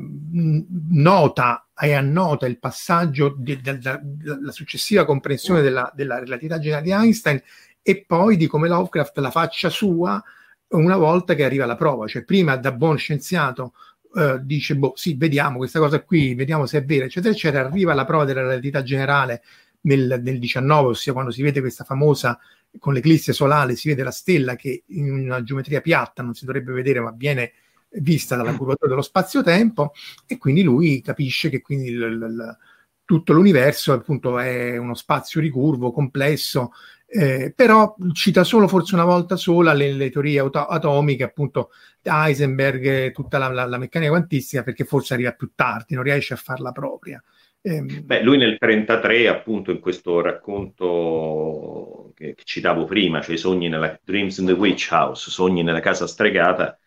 [0.89, 7.41] nota e annota il passaggio della successiva comprensione della, della relatività generale di Einstein
[7.81, 10.21] e poi di come Lovecraft la faccia sua
[10.69, 13.73] una volta che arriva alla prova, cioè prima da buon scienziato
[14.15, 17.91] eh, dice, boh, sì, vediamo questa cosa qui, vediamo se è vera, eccetera, eccetera, arriva
[17.91, 19.43] alla prova della relatività generale
[19.81, 22.39] nel, nel 19, ossia quando si vede questa famosa,
[22.79, 26.71] con l'eclisse solare, si vede la stella che in una geometria piatta non si dovrebbe
[26.71, 27.53] vedere, ma viene
[27.99, 29.93] vista dalla curvatura dello spazio-tempo,
[30.25, 32.57] e quindi lui capisce che quindi il, il,
[33.05, 36.71] tutto l'universo appunto è uno spazio ricurvo, complesso,
[37.07, 41.69] eh, però cita solo forse una volta sola le, le teorie auto- atomiche, appunto
[42.01, 46.37] Heisenberg, tutta la, la, la, meccanica quantistica, perché forse arriva più tardi, non riesce a
[46.37, 47.23] farla propria.
[47.61, 53.39] Eh, Beh, lui nel 1933, appunto, in questo racconto che, che citavo prima, cioè i
[53.39, 56.77] sogni nella Dreams in the Witch House, sogni nella casa stregata,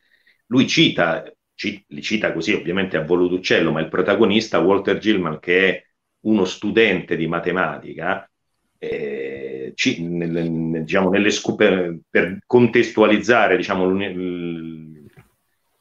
[0.46, 5.38] lui cita, ci, li cita così ovviamente a volo d'uccello, ma il protagonista Walter Gilman,
[5.40, 5.86] che è
[6.20, 8.28] uno studente di matematica,
[8.78, 9.37] eh,
[9.74, 15.08] ci, nel, diciamo, nelle scupe, per contestualizzare diciamo, il,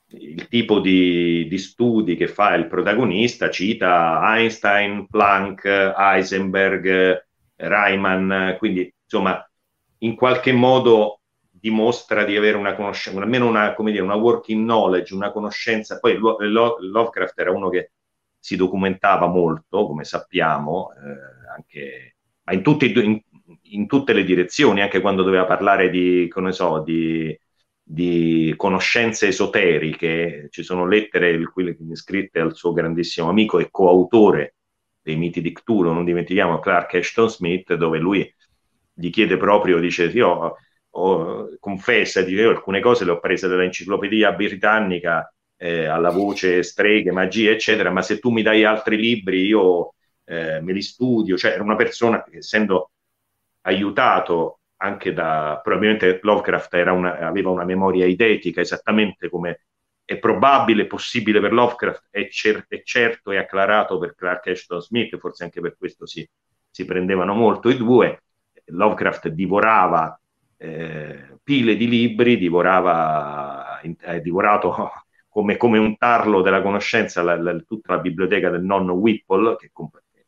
[0.09, 8.93] il, tipo di, di, studi che fa il protagonista, cita Einstein, Planck, Heisenberg, Riemann, quindi
[9.03, 9.41] insomma
[9.99, 11.21] in qualche modo
[11.59, 15.99] dimostra di avere una conoscenza, almeno una, come dire, una working knowledge, una conoscenza.
[15.99, 17.91] Poi Lo, Lo, Lovecraft era uno che
[18.39, 22.15] si documentava molto, come sappiamo, eh, anche,
[22.51, 23.21] in, tutti, in,
[23.71, 27.37] in, tutte le direzioni, anche quando doveva parlare di, so, di,
[27.81, 30.47] di conoscenze esoteriche.
[30.49, 31.39] Ci sono lettere
[31.93, 34.55] scritte al suo grandissimo amico e coautore
[35.01, 38.33] dei miti di Cthulhu, non dimentichiamo Clark Ashton Smith, dove lui
[38.93, 40.55] gli chiede proprio, dice, io
[40.89, 47.11] ho, confessa, dice, io alcune cose le ho prese dall'enciclopedia britannica eh, alla voce streghe,
[47.11, 49.93] magie, eccetera, ma se tu mi dai altri libri io
[50.25, 52.91] eh, me li studio, cioè era una persona che essendo
[53.67, 59.61] aiutato anche da, probabilmente Lovecraft una, aveva una memoria eidetica esattamente come
[60.05, 65.17] è probabile, possibile per Lovecraft, è, cer- è certo e acclarato per Clark Ashton Smith,
[65.17, 66.27] forse anche per questo si,
[66.69, 68.21] si prendevano molto i due.
[68.67, 70.17] Lovecraft divorava
[70.55, 74.91] eh, pile di libri, divorava, eh, divorato
[75.27, 79.71] come, come un tarlo della conoscenza la, la, tutta la biblioteca del nonno Whipple, che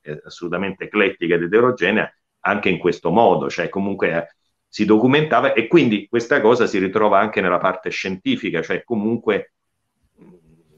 [0.02, 4.28] è assolutamente eclettica ed eterogenea, anche in questo modo, cioè comunque eh,
[4.68, 9.54] si documentava e quindi questa cosa si ritrova anche nella parte scientifica, cioè comunque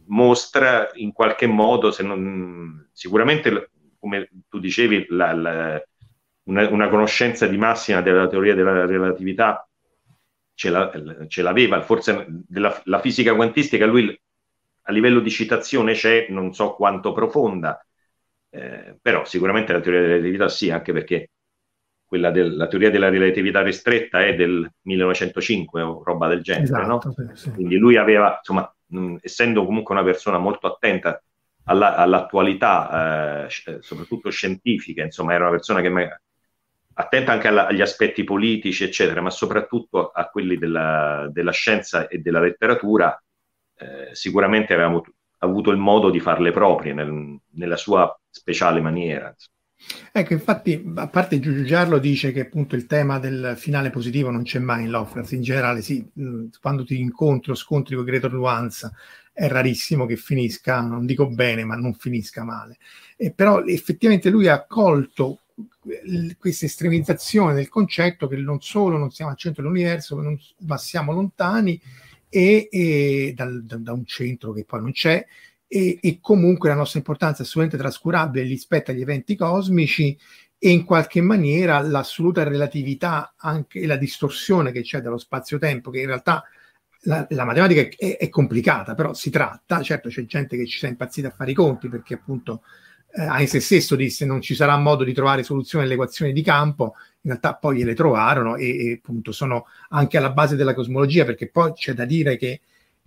[0.07, 5.83] mostra in qualche modo, se non, sicuramente come tu dicevi, la, la,
[6.43, 9.67] una, una, conoscenza di massima della teoria della relatività
[10.53, 10.91] ce, la,
[11.27, 14.19] ce l'aveva, forse della, la fisica quantistica lui
[14.83, 17.85] a livello di citazione c'è, non so quanto profonda,
[18.49, 21.29] eh, però sicuramente la teoria della relatività sì, anche perché
[22.11, 27.35] quella della teoria della relatività ristretta è del 1905 o roba del genere, esatto, no?
[27.35, 27.51] sì.
[27.51, 31.23] Quindi lui aveva, insomma, mh, essendo comunque una persona molto attenta
[31.63, 36.19] alla, all'attualità, eh, soprattutto scientifica, insomma, era una persona che
[36.95, 42.17] attenta anche alla, agli aspetti politici, eccetera, ma soprattutto a quelli della, della scienza e
[42.17, 43.17] della letteratura,
[43.77, 45.01] eh, sicuramente avevamo
[45.37, 49.33] avuto il modo di farle proprie nel, nella sua speciale maniera.
[50.11, 54.59] Ecco, infatti, a parte Giugiu dice che appunto il tema del finale positivo non c'è
[54.59, 56.05] mai in Lovecraft, in generale sì,
[56.59, 58.93] quando ti incontri o scontri con Gretor Luanza
[59.33, 62.77] è rarissimo che finisca, non dico bene, ma non finisca male.
[63.15, 65.39] E però effettivamente lui ha colto
[66.37, 70.21] questa estremizzazione del concetto che non solo non siamo al centro dell'universo,
[70.59, 71.79] ma siamo lontani
[72.29, 75.25] e, e dal, da, da, un centro che poi non c'è,
[75.73, 80.17] e, e, comunque la nostra importanza è assolutamente trascurabile rispetto agli eventi cosmici
[80.57, 86.07] e in qualche maniera l'assoluta relatività, anche la distorsione che c'è dello spazio-tempo, che in
[86.07, 86.43] realtà
[87.03, 90.87] la, la matematica è, è, complicata, però si tratta, certo c'è gente che ci sta
[90.87, 92.63] impazzita a fare i conti perché appunto
[93.13, 96.95] eh, Einstein stesso disse non ci sarà modo di trovare soluzione alle equazioni di campo,
[97.21, 101.47] in realtà poi le trovarono e, e, appunto sono anche alla base della cosmologia perché
[101.47, 102.59] poi c'è da dire che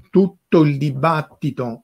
[0.08, 1.82] tutto il dibattito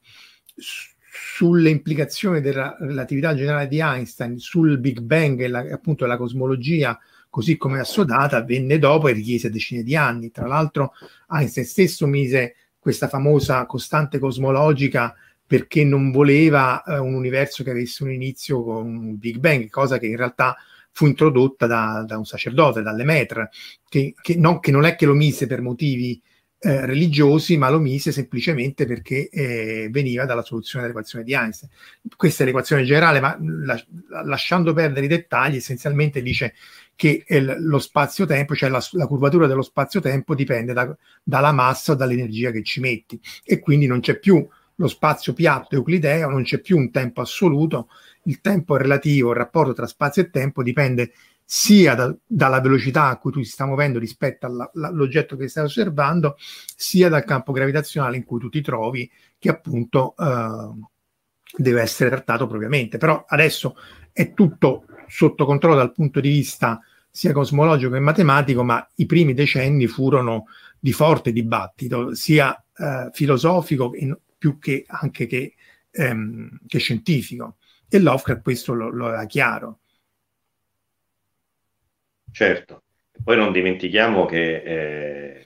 [0.61, 6.97] sulle implicazioni della relatività generale di Einstein sul Big Bang e la, appunto la cosmologia
[7.29, 10.31] così come assodata avvenne dopo e richiese decine di anni.
[10.31, 10.93] Tra l'altro
[11.29, 18.03] Einstein stesso mise questa famosa costante cosmologica perché non voleva eh, un universo che avesse
[18.03, 20.55] un inizio con un Big Bang, cosa che in realtà
[20.91, 23.49] fu introdotta da, da un sacerdote, dalle Metre,
[23.87, 26.21] che, che, non, che, non, è che lo mise per motivi
[26.63, 31.71] eh, religiosi, ma lo mise semplicemente perché eh, veniva dalla soluzione dell'equazione di Einstein.
[32.15, 33.83] Questa è l'equazione generale, ma la,
[34.23, 36.53] lasciando perdere i dettagli, essenzialmente dice
[36.95, 41.95] che il, lo spazio-tempo, cioè la, la, curvatura dello spazio-tempo, dipende da, dalla massa o
[41.95, 46.59] dall'energia che ci metti, e quindi non c'è più lo spazio piatto euclideo, non c'è
[46.59, 47.89] più un tempo assoluto,
[48.25, 51.11] il tempo relativo, il rapporto tra spazio e tempo dipende
[51.53, 56.37] sia da, dalla velocità a cui tu ti stai muovendo rispetto all'oggetto che stai osservando,
[56.37, 60.79] sia dal campo gravitazionale in cui tu ti trovi, che appunto eh,
[61.57, 62.97] deve essere trattato propriamente.
[62.97, 63.75] Però adesso
[64.13, 66.79] è tutto sotto controllo dal punto di vista
[67.09, 70.45] sia cosmologico che matematico, ma i primi decenni furono
[70.79, 75.55] di forte dibattito, sia eh, filosofico in, più che anche che,
[75.91, 77.57] ehm, che scientifico.
[77.89, 79.80] E Lovecraft questo lo, lo aveva chiaro.
[82.31, 82.83] Certo,
[83.23, 85.45] poi non dimentichiamo che eh,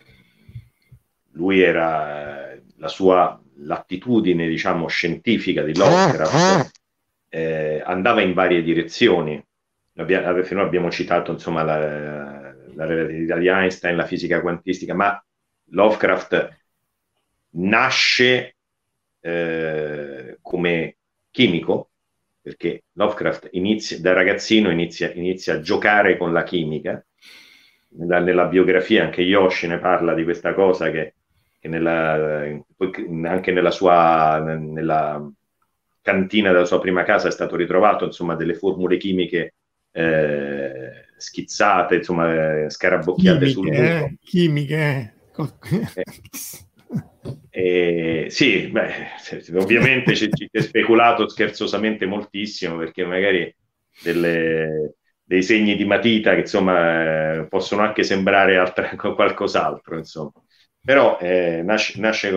[1.32, 6.84] lui era la sua l'attitudine, diciamo, scientifica di Lovecraft
[7.36, 9.44] eh, andava in varie direzioni.
[9.98, 15.22] Abbiamo, fino abbiamo citato insomma la, la relatività di Einstein, la fisica quantistica, ma
[15.70, 16.58] Lovecraft
[17.52, 18.56] nasce
[19.20, 20.98] eh, come
[21.32, 21.85] chimico,
[22.46, 27.04] perché Lovecraft inizia, da ragazzino inizia, inizia, a giocare con la chimica.
[27.98, 31.16] Nella, nella, biografia anche Yoshi ne parla di questa cosa che,
[31.60, 32.46] che nella,
[33.24, 35.28] anche nella sua nella
[36.04, 39.56] cantina della sua prima casa è stato ritrovato insomma delle formule chimiche
[39.92, 44.06] eh, schizzate, insomma scarabocchiate chimiche, sul muro.
[44.06, 45.16] Eh, chimiche.
[45.36, 46.04] Eh,
[47.50, 49.08] eh, sì, beh,
[49.56, 53.54] ovviamente ci, ci è speculato scherzosamente moltissimo perché magari
[54.04, 60.34] delle, dei segni di matita che insomma eh, possono anche sembrare altra, qualcos'altro, insomma.
[60.84, 62.32] Però eh, nasce, nasce,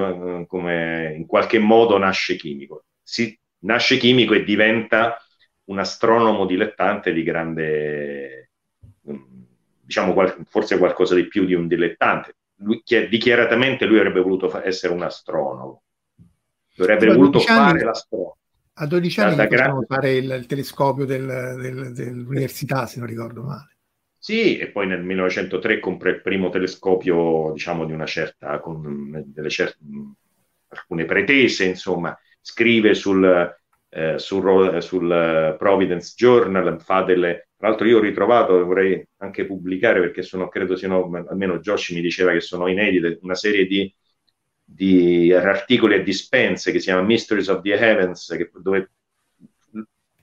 [0.46, 2.84] come in qualche modo nasce chimico.
[3.02, 5.18] Si, nasce chimico e diventa
[5.64, 8.52] un astronomo dilettante di grande,
[9.82, 14.92] diciamo qual, forse qualcosa di più di un dilettante lui, dichiaratamente lui avrebbe voluto essere
[14.92, 15.82] un astronomo,
[16.78, 18.36] avrebbe voluto fare l'astronomo.
[18.80, 21.26] A 12 anni potevano fare il, il telescopio del,
[21.60, 23.76] del, dell'università, se non ricordo male.
[24.16, 29.48] Sì, e poi nel 1903 compra il primo telescopio, diciamo, di una certa, con delle
[29.50, 29.78] certe,
[30.68, 33.56] alcune pretese, insomma, scrive sul,
[33.88, 37.47] eh, sul, sul, Providence Journal, fa delle...
[37.58, 42.00] Tra l'altro io ho ritrovato, vorrei anche pubblicare perché sono, credo siano, almeno Josh mi
[42.00, 43.92] diceva che sono inedite, una serie di,
[44.62, 48.92] di articoli e dispense che si chiama Mysteries of the Heavens, che, dove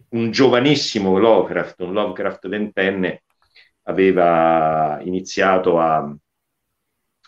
[0.10, 3.24] un giovanissimo Lovecraft, un Lovecraft ventenne,
[3.84, 6.16] aveva iniziato a,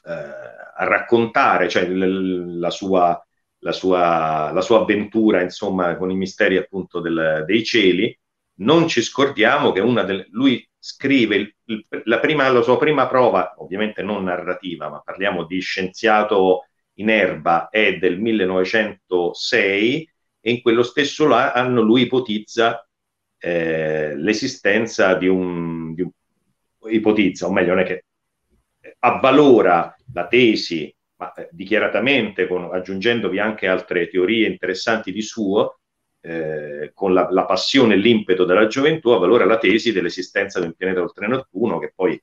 [0.05, 3.21] eh, a raccontare cioè, l- la, sua,
[3.59, 8.17] la, sua, la, sua, avventura insomma, con i misteri appunto del, dei cieli.
[8.59, 13.55] Non ci scordiamo che delle, lui scrive il, il, la, prima, la sua prima prova,
[13.57, 20.83] ovviamente non narrativa, ma parliamo di scienziato in erba, è del 1906 e in quello
[20.83, 22.87] stesso anno lui ipotizza
[23.39, 26.09] eh, l'esistenza di un, di un,
[26.89, 28.05] ipotizza, o meglio, non è che
[28.99, 35.79] avvalora la tesi, ma eh, dichiaratamente, con, aggiungendovi anche altre teorie interessanti di suo,
[36.27, 40.73] eh, con la, la, passione e l'impeto della gioventù, avvalora la tesi dell'esistenza di un
[40.73, 42.21] pianeta oltre Nettuno, che poi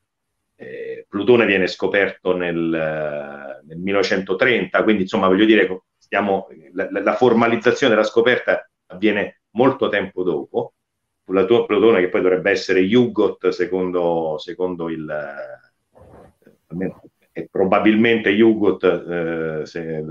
[0.57, 7.95] eh, Plutone viene scoperto nel, nel, 1930, quindi insomma voglio dire, stiamo, la, la formalizzazione
[7.95, 10.75] della scoperta avviene molto tempo dopo,
[11.25, 15.07] Plutone che poi dovrebbe essere Yugot secondo, secondo il
[17.33, 20.05] è probabilmente Yugot eh, se,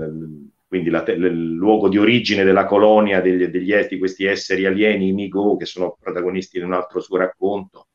[0.74, 5.12] quindi la, il luogo di origine della colonia degli, degli di questi esseri alieni, i
[5.12, 7.86] Migo, che sono protagonisti di un altro suo racconto.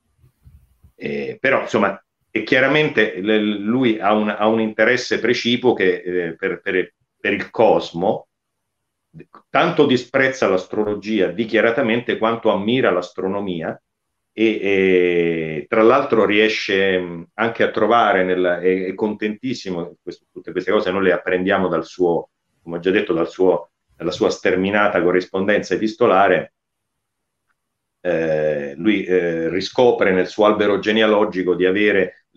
[0.95, 2.01] Eh, però, insomma,
[2.31, 7.49] e chiaramente lui ha un, ha un interesse precipuo che, eh, per, per, per, il
[7.49, 8.27] cosmo,
[9.49, 13.77] tanto disprezza l'astrologia dichiaratamente quanto ammira l'astronomia
[14.31, 20.71] e, e tra l'altro riesce anche a trovare, nella, è, è contentissimo, questo, tutte queste
[20.71, 22.29] cose noi le apprendiamo dal suo,
[22.69, 26.53] come ho già detto, dal suo, dalla sua sterminata corrispondenza epistolare,
[28.01, 32.27] eh, lui eh, riscopre nel suo albero genealogico di avere,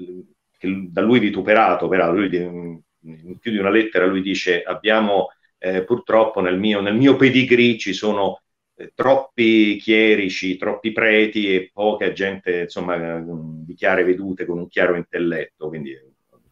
[0.59, 5.28] da lui vituperato, peraltro, lui, in più di una lettera lui dice abbiamo
[5.59, 8.43] eh, purtroppo nel mio, nel mio pedigree ci sono
[8.74, 14.97] eh, troppi chierici, troppi preti e poca gente insomma di chiare vedute con un chiaro
[14.97, 15.97] intelletto, quindi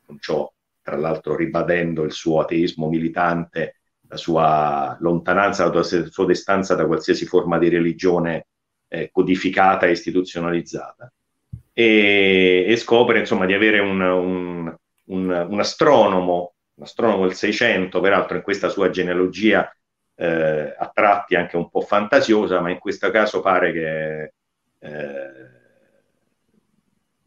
[0.05, 0.53] con ciò
[0.91, 3.77] tra l'altro ribadendo il suo ateismo militante,
[4.09, 8.47] la sua lontananza, la sua distanza da qualsiasi forma di religione
[8.89, 11.13] eh, codificata e istituzionalizzata.
[11.73, 18.01] E, e, scopre insomma di avere un, un, un, un astronomo, un astronomo del 600,
[18.01, 19.73] peraltro in questa sua genealogia
[20.17, 24.33] eh, a tratti anche un po' fantasiosa, ma in questo caso pare che
[24.81, 25.60] eh,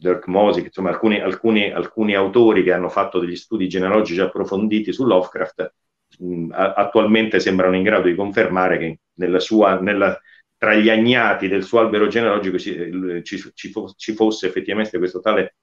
[0.03, 5.05] Dirk Mosick, insomma alcuni, alcuni, alcuni, autori che hanno fatto degli studi genealogici approfonditi su
[5.05, 5.73] Lovecraft
[6.19, 10.19] mh, attualmente sembrano in grado di confermare che nella sua, nella,
[10.57, 15.55] tra gli agnati del suo albero genealogico ci, ci, ci fosse effettivamente questo tale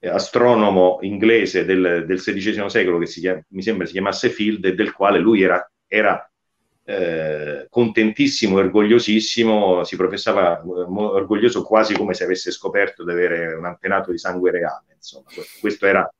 [0.00, 4.64] eh, astronomo inglese del, del XVI secolo che si chiama, mi sembra si chiamasse Field
[4.64, 6.28] e del quale lui era, era
[6.90, 13.64] eh, contentissimo, orgogliosissimo, si professava eh, orgoglioso quasi come se avesse scoperto di avere un
[13.64, 14.86] antenato di sangue reale.
[14.96, 15.26] Insomma,
[15.60, 16.12] questo era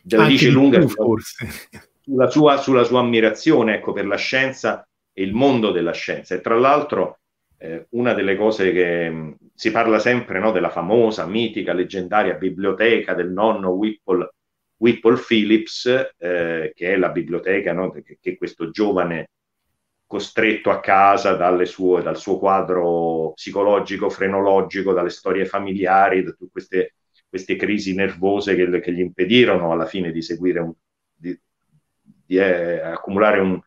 [0.00, 5.72] della dice lunga sulla sua, sulla sua ammirazione ecco, per la scienza e il mondo
[5.72, 6.36] della scienza.
[6.36, 7.18] E tra l'altro,
[7.58, 12.34] eh, una delle cose che mh, mm, si parla sempre no, della famosa, mitica, leggendaria
[12.34, 14.34] biblioteca del nonno Whipple,
[14.76, 19.30] Whipple Phillips, eh, che è la biblioteca no, che, che questo giovane
[20.12, 26.94] costretto a casa sue, dal suo quadro psicologico, frenologico, dalle storie familiari, da tutte queste,
[27.26, 30.70] queste crisi nervose che, che, gli impedirono alla fine di seguire un,
[31.14, 31.34] di,
[32.02, 33.58] di eh, accumulare un,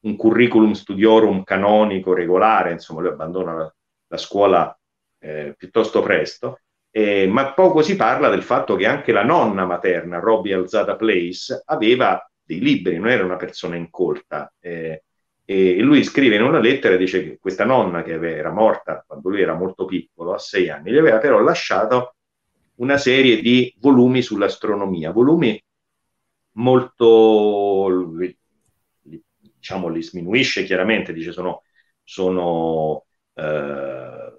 [0.00, 3.74] un, curriculum studiorum canonico regolare, insomma lui abbandona la,
[4.08, 4.78] la scuola
[5.20, 10.18] eh, piuttosto presto, eh, ma poco si parla del fatto che anche la nonna materna,
[10.18, 14.52] Robbie Alzada Place, aveva dei libri, non era una persona incolta.
[14.60, 15.02] Eh,
[15.44, 19.42] e lui scrive in una lettera, dice che questa nonna che era morta quando lui
[19.42, 22.14] era molto piccolo, a sei anni, gli aveva però lasciato
[22.76, 25.62] una serie di volumi sull'astronomia, volumi
[26.52, 28.10] molto,
[29.38, 31.62] diciamo, li sminuisce chiaramente, dice sono,
[32.02, 34.32] sono eh,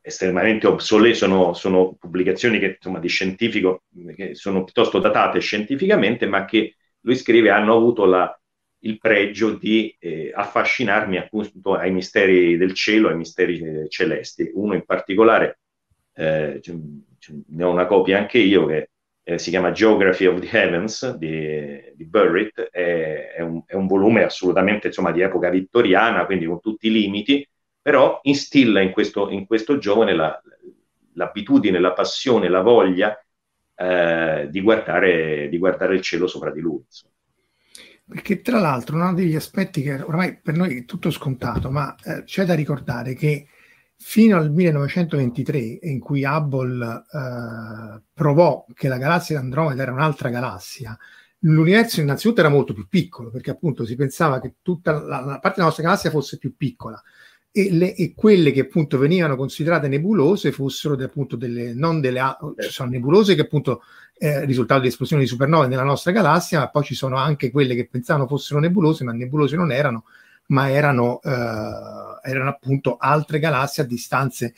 [0.00, 3.82] estremamente obsoleti, sono, sono, pubblicazioni che, insomma, di scientifico
[4.14, 8.38] che sono piuttosto datate scientificamente, ma che lui scrive hanno avuto la,
[8.84, 14.50] il pregio di eh, affascinarmi appunto ai misteri del cielo, ai misteri eh, celesti.
[14.54, 15.60] Uno in particolare,
[16.14, 16.60] eh,
[17.48, 18.90] ne ho una copia anche io, che
[19.22, 23.86] eh, si chiama Geography of the Heavens di, di Burritt, è, è, un, è, un,
[23.86, 27.46] volume assolutamente insomma, di epoca vittoriana, quindi con tutti i limiti,
[27.80, 30.40] però instilla in questo, in questo giovane la,
[31.14, 33.18] l'abitudine, la passione, la voglia
[33.74, 36.82] eh, di, guardare, di, guardare, il cielo sopra di lui.
[36.84, 37.13] Insomma.
[38.06, 42.24] Perché tra l'altro uno degli aspetti che ormai per noi è tutto scontato, ma eh,
[42.24, 43.46] c'è da ricordare che
[43.96, 50.28] fino al 1923, in cui Hubble eh, provò che la galassia di Andromeda era un'altra
[50.28, 50.96] galassia,
[51.40, 55.54] l'universo innanzitutto era molto più piccolo, perché appunto si pensava che tutta la, la parte
[55.56, 57.00] della nostra galassia fosse più piccola.
[57.50, 62.20] E, le, e, quelle che appunto venivano considerate nebulose fossero de, appunto delle, non delle,
[62.58, 63.82] ci sono nebulose che appunto
[64.16, 67.74] eh, risultato di esplosioni di supernove nella nostra galassia, ma poi ci sono anche quelle
[67.74, 70.04] che pensavano fossero nebulose, ma nebulose non erano,
[70.46, 74.54] ma erano, eh, erano appunto altre galassie a distanze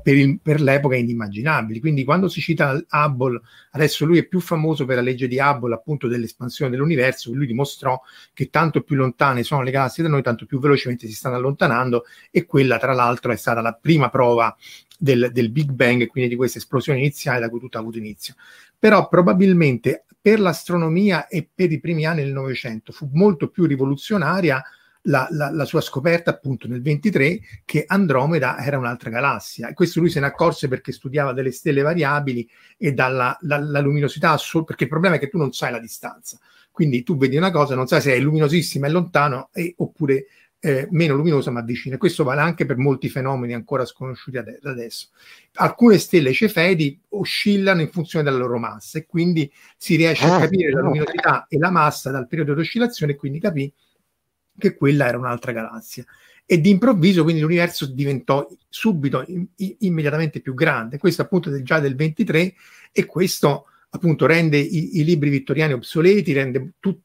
[0.00, 1.80] per, il, per, l'epoca inimmaginabili.
[1.80, 3.40] Quindi quando si cita Hubble,
[3.72, 8.00] adesso lui è più famoso per la legge di Hubble, appunto dell'espansione dell'universo, lui dimostrò
[8.32, 12.04] che tanto più lontane sono le galassie da noi, tanto più velocemente si stanno allontanando
[12.30, 14.56] e quella tra l'altro è stata la prima prova
[14.96, 17.98] del, del Big Bang e quindi di questa esplosione iniziale da cui tutto ha avuto
[17.98, 18.34] inizio.
[18.82, 24.60] Però probabilmente per l'astronomia e per i primi anni del Novecento fu molto più rivoluzionaria
[25.02, 29.68] la, la, la, sua scoperta appunto nel 23 che Andromeda era un'altra galassia.
[29.68, 34.32] E questo lui se ne accorse perché studiava delle stelle variabili e dalla la, luminosità
[34.32, 36.40] assoluta perché il problema è che tu non sai la distanza.
[36.72, 40.26] Quindi tu vedi una cosa non sai se è luminosissima e lontano e, oppure
[40.64, 45.08] eh, meno luminosa ma vicina questo vale anche per molti fenomeni ancora sconosciuti ad adesso
[45.54, 50.38] alcune stelle cefedi oscillano in funzione della loro massa e quindi si riesce a ah,
[50.38, 53.72] capire la luminosità e la massa dal periodo di oscillazione e quindi capire
[54.56, 56.04] che quella era un'altra galassia.
[56.46, 60.98] E d'improvviso quindi l'universo diventò subito, in, in, immediatamente più grande.
[60.98, 62.54] Questo appunto del, già del 23
[62.92, 67.02] e questo appunto rende i, i libri vittoriani obsoleti, rende tutto,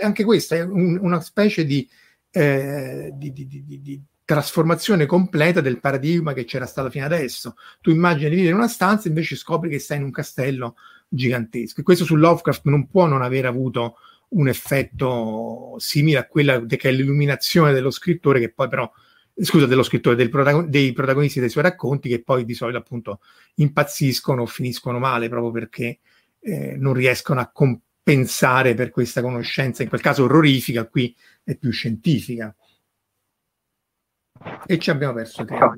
[0.00, 1.88] anche questa è un, una specie di,
[2.36, 7.54] eh, di, di, di, trasformazione completa del paradigma che c'era stato fino adesso.
[7.80, 10.74] Tu immagini di vivere in una stanza, invece scopri che stai in un castello
[11.08, 11.80] gigantesco.
[11.80, 13.96] E questo su Lovecraft non può non aver avuto
[14.30, 18.90] un effetto simile a quella che è l'illuminazione dello scrittore, che poi però,
[19.34, 23.20] scusa, dello scrittore, protagon- dei protagonisti dei suoi racconti, che poi di solito appunto
[23.54, 26.00] impazziscono o finiscono male proprio perché
[26.40, 27.50] eh, non riescono a
[28.06, 32.54] compensare per questa conoscenza, in quel caso orrorifica, qui è più scientifica.
[34.64, 35.74] E ci abbiamo perso tempo.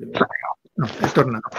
[0.75, 1.49] No, è tornato.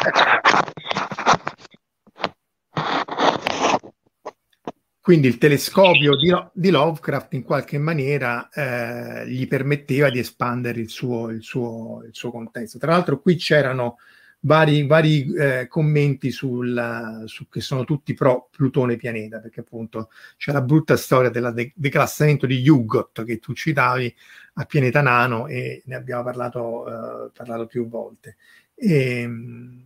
[5.00, 10.88] Quindi il telescopio di, di Lovecraft in qualche maniera eh, gli permetteva di espandere il
[10.88, 12.78] suo, il, suo, il suo, contesto.
[12.78, 13.96] Tra l'altro qui c'erano
[14.40, 20.52] vari, vari eh, commenti sul, su, che sono tutti pro Plutone pianeta, perché appunto c'è
[20.52, 24.14] la brutta storia del de- declassamento di Hugot che tu citavi
[24.54, 28.36] a pianeta nano e ne abbiamo parlato, eh, parlato più volte.
[28.74, 29.84] E, ehm,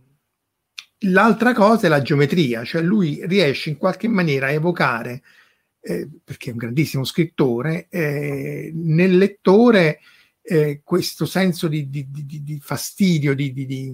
[0.99, 5.21] L'altra cosa è la geometria, cioè lui riesce in qualche maniera a evocare,
[5.81, 9.99] eh, perché è un grandissimo scrittore, eh, nel lettore
[10.47, 13.93] eh, questo senso di, di, di, di fastidio, di,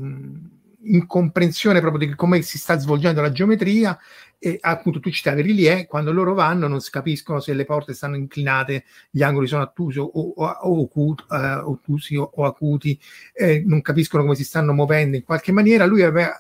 [0.84, 3.98] incomprensione proprio di come si sta svolgendo la geometria
[4.40, 8.16] e appunto tu citavi Rillier, quando loro vanno non si capiscono se le porte stanno
[8.16, 13.00] inclinate, gli angoli sono ottusi o, o, o, ocut, uh, ottusi o, acuti,
[13.34, 16.36] eh, non capiscono come si stanno muovendo in qualche maniera, lui aveva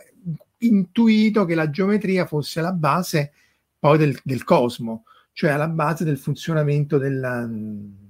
[0.57, 3.33] intuito che la geometria fosse la base
[3.77, 8.09] poi del, del cosmo, cioè la base del funzionamento del,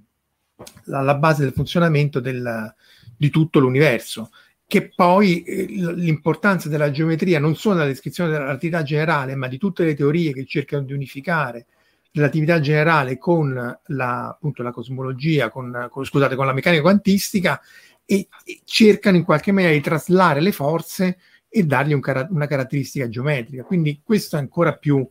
[0.85, 2.73] la, la base del funzionamento del,
[3.17, 4.31] di tutto l'universo
[4.71, 9.57] che poi eh, l'importanza della geometria non solo nella descrizione della relatività generale, ma di
[9.57, 11.65] tutte le teorie che cercano di unificare
[12.13, 17.59] relatività generale con la, appunto, la cosmologia, con, con, scusate, con la meccanica quantistica
[18.05, 21.17] e, e, cercano in qualche maniera di traslare le forze
[21.49, 23.63] e dargli un una caratteristica geometrica.
[23.63, 25.05] Quindi questo è ancora più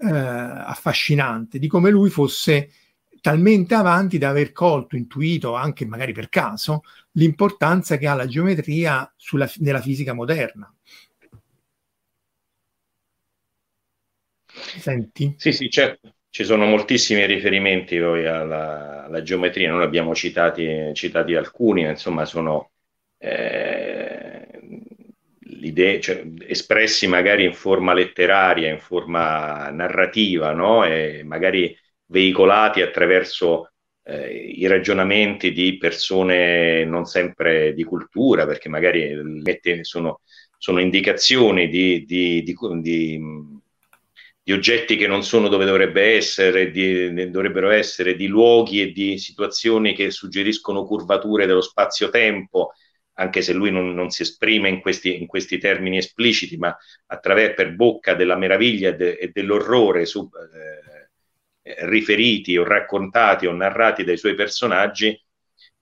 [0.00, 2.70] eh, affascinante di come lui fosse
[3.22, 9.10] talmente avanti da aver colto, intuito, anche magari per caso, l'importanza che ha la geometria
[9.16, 10.70] sulla, nella fisica moderna.
[14.46, 15.34] Senti?
[15.38, 16.14] Sì, sì, certo.
[16.28, 22.70] Ci sono moltissimi riferimenti poi alla, alla geometria, noi abbiamo citati, citati alcuni, insomma sono
[23.18, 24.48] eh,
[25.40, 30.84] l'idea, cioè, espressi magari in forma letteraria, in forma narrativa, no?
[30.84, 31.76] e magari
[32.12, 33.72] veicolati attraverso
[34.04, 39.16] eh, i ragionamenti di persone non sempre di cultura, perché magari
[39.80, 40.20] sono,
[40.58, 42.54] sono indicazioni di, di, di,
[44.42, 46.70] di oggetti che non sono dove dovrebbe essere,
[47.30, 52.72] dovrebbero essere, di luoghi e di situazioni che suggeriscono curvature dello spazio-tempo,
[53.14, 57.54] anche se lui non, non si esprime in questi, in questi, termini espliciti, ma attraverso
[57.54, 60.91] per bocca della meraviglia de, e dell'orrore su, eh,
[61.62, 65.18] riferiti o raccontati o narrati dai suoi personaggi,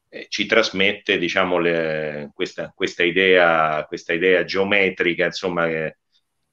[0.08, 5.96] eh, ci trasmette diciamo, le, questa, questa, idea, questa idea geometrica, insomma, eh,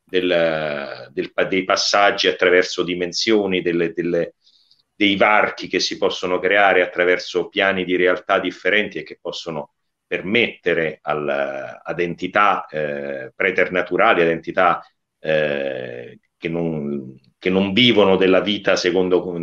[0.03, 4.35] del, del, dei passaggi attraverso dimensioni, delle, delle,
[4.95, 9.73] dei varchi che si possono creare attraverso piani di realtà differenti e che possono
[10.07, 11.27] permettere al,
[11.83, 14.81] ad entità eh, preternaturali, ad entità
[15.19, 19.35] eh, che, non, che, non, vivono della vita secondo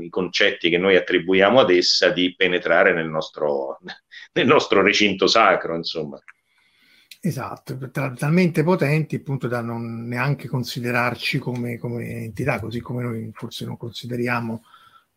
[0.00, 3.78] i concetti che noi attribuiamo ad essa, di penetrare nel nostro,
[4.32, 6.20] nel nostro recinto sacro, insomma.
[7.20, 13.64] Esatto, talmente potenti appunto da non neanche considerarci come, come entità, così come noi forse
[13.64, 14.62] non consideriamo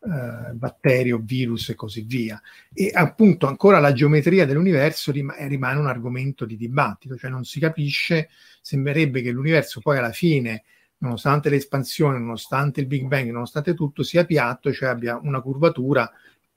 [0.02, 2.40] eh, o virus e così via.
[2.72, 7.60] E appunto ancora la geometria dell'universo rim- rimane un argomento di dibattito, cioè non si
[7.60, 8.28] capisce,
[8.60, 10.64] sembrerebbe che l'universo poi alla fine,
[11.00, 16.10] nonostante l'espansione, nonostante il Big Bang, nonostante tutto, sia piatto, cioè abbia una curvatura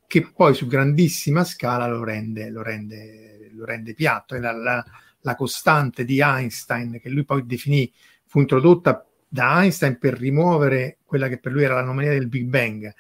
[0.08, 4.36] che poi su grandissima scala lo rende, lo rende, lo rende piatto.
[4.36, 4.84] E la, la,
[5.22, 7.91] la costante di Einstein, che lui poi definì,
[8.26, 12.94] fu introdotta da Einstein per rimuovere quella che per lui era l'anomalia del Big Bang.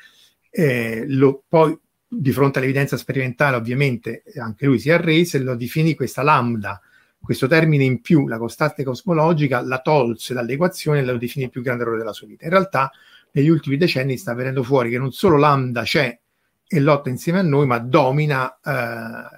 [0.49, 1.77] Eh, lo, poi,
[2.07, 6.79] di fronte all'evidenza sperimentale, ovviamente, anche lui si arrese e lo definì questa lambda,
[7.23, 11.61] questo termine in più, la costante cosmologica, la tolse dall'equazione e lo definì il più
[11.61, 12.43] grande errore della sua vita.
[12.43, 12.91] In realtà,
[13.31, 16.19] negli ultimi decenni sta venendo fuori che non solo lambda c'è
[16.67, 18.71] e lotta insieme a noi, ma domina eh,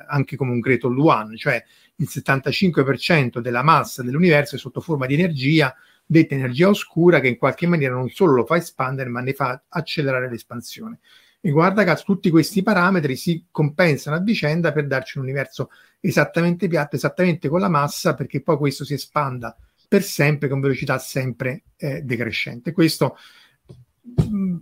[0.08, 1.64] anche come un Greto Luan, cioè
[1.98, 7.38] il 75% della massa dell'universo è sotto forma di energia, detta energia oscura, che in
[7.38, 11.00] qualche maniera non solo lo fa espandere, ma ne fa accelerare l'espansione.
[11.46, 15.70] E guarda caso, tutti questi parametri si compensano a vicenda per darci un universo
[16.00, 19.56] esattamente piatto, esattamente con la massa, perché poi questo si espanda
[19.88, 22.72] per sempre con velocità sempre eh, decrescente.
[22.72, 23.16] Questo
[24.28, 24.56] mm,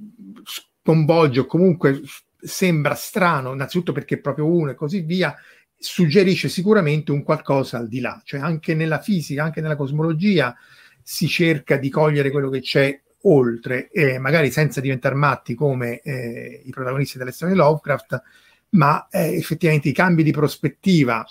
[0.44, 2.02] sconvolge o comunque
[2.38, 5.34] sembra strano, innanzitutto perché è proprio uno e così via,
[5.78, 10.54] suggerisce sicuramente un qualcosa al di là, cioè anche nella fisica, anche nella cosmologia
[11.02, 16.61] si cerca di cogliere quello che c'è oltre, eh, magari senza diventare matti come eh,
[16.65, 18.21] i protagonisti delle storie di Lovecraft,
[18.69, 21.26] ma eh, effettivamente i cambi di prospettiva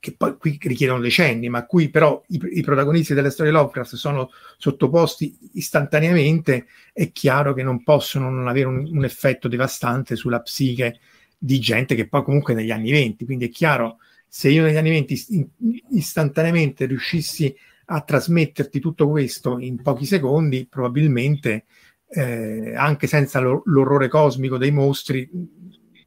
[0.00, 3.96] che poi qui richiedono decenni, ma a cui però i, i, protagonisti delle storie Lovecraft
[3.96, 10.40] sono sottoposti istantaneamente, è chiaro che non possono non avere un, un effetto devastante sulla
[10.40, 11.00] psiche
[11.36, 14.90] di gente che poi comunque negli anni 20, quindi è chiaro, se io negli anni
[14.90, 15.50] 20
[15.90, 17.69] istantaneamente riuscissi a
[18.00, 21.64] trasmetterti tutto questo in pochi secondi, probabilmente
[22.08, 25.28] eh, anche senza lo, l'orrore cosmico dei mostri,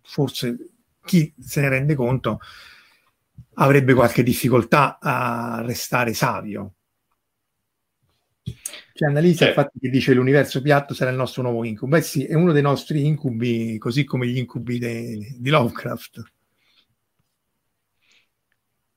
[0.01, 0.69] forse
[1.03, 2.39] chi se ne rende conto
[3.55, 6.75] avrebbe qualche difficoltà a restare savio.
[8.93, 9.59] C'è Annalisa, certo.
[9.59, 11.95] infatti, che dice l'universo piatto sarà il nostro nuovo incubo.
[11.95, 16.32] Beh sì, è uno dei nostri incubi, così come gli incubi de, di Lovecraft.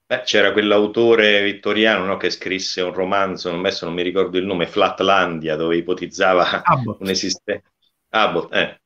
[0.09, 4.47] Beh, c'era quell'autore vittoriano no, che scrisse un romanzo, non, messo, non mi ricordo il
[4.47, 7.01] nome, Flatlandia, dove ipotizzava Abbott.
[7.01, 7.69] un'esistenza.
[8.11, 8.81] Abbott, eh.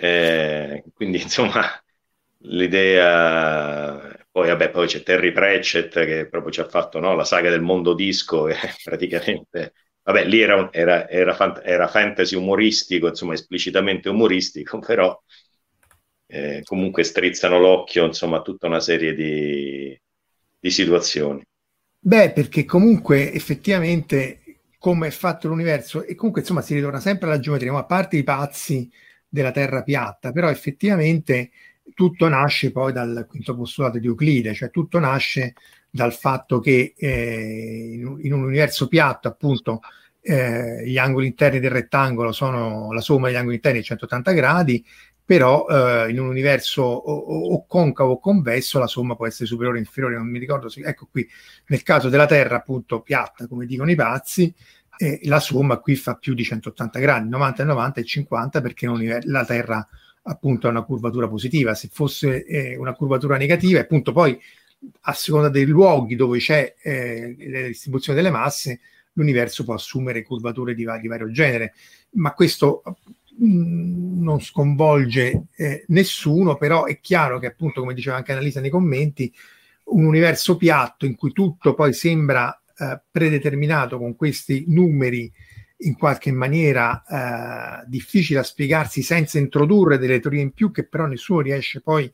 [0.00, 1.62] Eh, quindi insomma
[2.42, 7.50] l'idea poi, vabbè, poi c'è Terry Pratchett che proprio ci ha fatto no, la saga
[7.50, 9.72] del mondo disco, che praticamente
[10.08, 15.14] Vabbè, lì era, era, era, fant- era, fantasy umoristico, insomma, esplicitamente umoristico, però
[16.26, 19.98] eh, comunque strizzano l'occhio, insomma, a tutta una serie di,
[20.58, 21.42] di situazioni.
[22.00, 24.42] Beh, perché comunque effettivamente
[24.78, 28.16] come è fatto l'universo e comunque insomma si ritorna sempre alla geometria, ma a parte
[28.16, 28.88] i pazzi
[29.28, 31.50] della Terra piatta, però effettivamente
[31.94, 35.54] tutto nasce poi dal quinto postulato di Euclide, cioè tutto nasce
[35.90, 39.80] dal fatto che eh, in, un universo piatto, appunto,
[40.20, 44.84] eh, gli angoli interni del rettangolo sono la somma degli angoli interni a 180 gradi,
[45.28, 49.76] però eh, in un universo o, o, concavo o convesso la somma può essere superiore
[49.76, 51.28] o inferiore, non mi ricordo, se, ecco qui,
[51.66, 54.50] nel caso della Terra appunto piatta, come dicono i pazzi,
[54.96, 59.20] eh, la somma qui fa più di 180 gradi, 90 e 90 e 50 perché
[59.24, 59.86] la Terra
[60.22, 64.40] appunto ha una curvatura positiva, se fosse eh, una curvatura negativa, appunto poi
[65.02, 68.80] a seconda dei luoghi dove c'è eh, la distribuzione delle masse,
[69.12, 71.74] l'universo può assumere curvature di, di vario genere,
[72.12, 72.82] ma questo
[73.42, 78.70] mm, non sconvolge eh, nessuno, però è chiaro che appunto, come diceva anche Annalisa nei
[78.70, 79.32] commenti,
[79.84, 85.32] un universo piatto in cui tutto poi sembra eh, predeterminato con questi numeri
[85.82, 91.06] in qualche maniera eh, difficile da spiegarsi senza introdurre delle teorie in più che però
[91.06, 92.10] nessuno riesce poi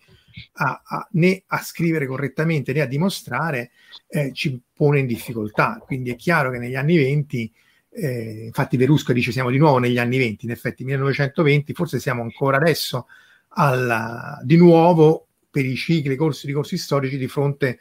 [0.55, 3.71] a, a, né a scrivere correttamente né a dimostrare,
[4.09, 5.79] eh, ci pone in difficoltà.
[5.85, 7.53] Quindi è chiaro che negli anni 20,
[7.95, 12.23] eh, infatti Verusca dice siamo di nuovo negli anni 20, in effetti 1920, forse siamo
[12.23, 13.07] ancora adesso
[13.51, 17.79] alla, di nuovo per i cicli, corsi, corsi storici di fronte,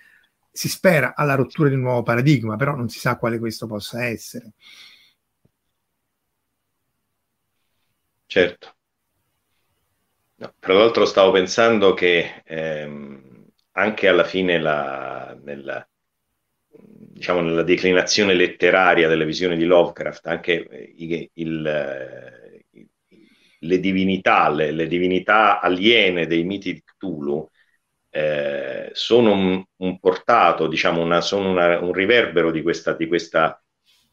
[0.51, 4.05] si spera, alla rottura di un nuovo paradigma, però non si sa quale questo possa
[4.05, 4.51] essere.
[8.27, 8.75] Certo.
[10.35, 15.87] No, tra l'altro stavo pensando che ehm, anche alla fine la, nella,
[17.13, 21.61] diciamo, nella declinazione letteraria delle visioni di Lovecraft, anche il, il,
[23.59, 27.47] le divinità, le, le, divinità aliene dei miti di Cthulhu
[28.09, 33.63] eh, sono un, un, portato, diciamo, una, sono una, un riverbero di questa, di questa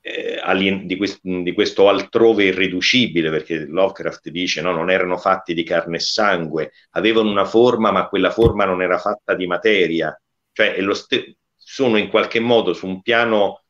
[0.01, 5.55] eh, alien, di, quest, di, questo altrove irriducibile, perché Lovecraft dice no, non erano fatti
[5.55, 10.19] di carne e sangue, avevano una forma, ma quella forma non era fatta di materia,
[10.53, 11.37] cioè st-
[11.73, 13.63] sono in qualche modo su un piano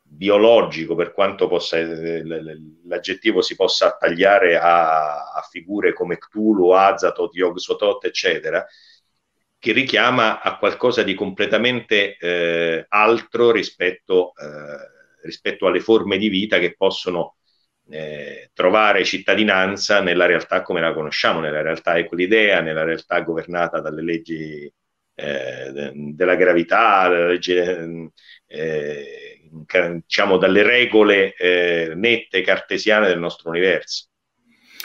[0.00, 2.22] biologico, per quanto possa, eh,
[2.86, 8.64] l'aggettivo si possa attagliare a, a figure come Cthulhu, Azatoth, Yog-Sothoth, eccetera,
[9.58, 14.92] che richiama a qualcosa di completamente eh, altro rispetto eh,
[15.24, 17.36] rispetto alle forme di vita che possono
[17.90, 24.02] eh, trovare cittadinanza nella realtà come la conosciamo, nella realtà equilidea, nella realtà governata dalle
[24.02, 24.72] leggi
[25.14, 28.10] eh, de- della gravità, legge,
[28.46, 29.48] eh,
[30.02, 34.08] diciamo dalle regole eh, nette cartesiane del nostro universo.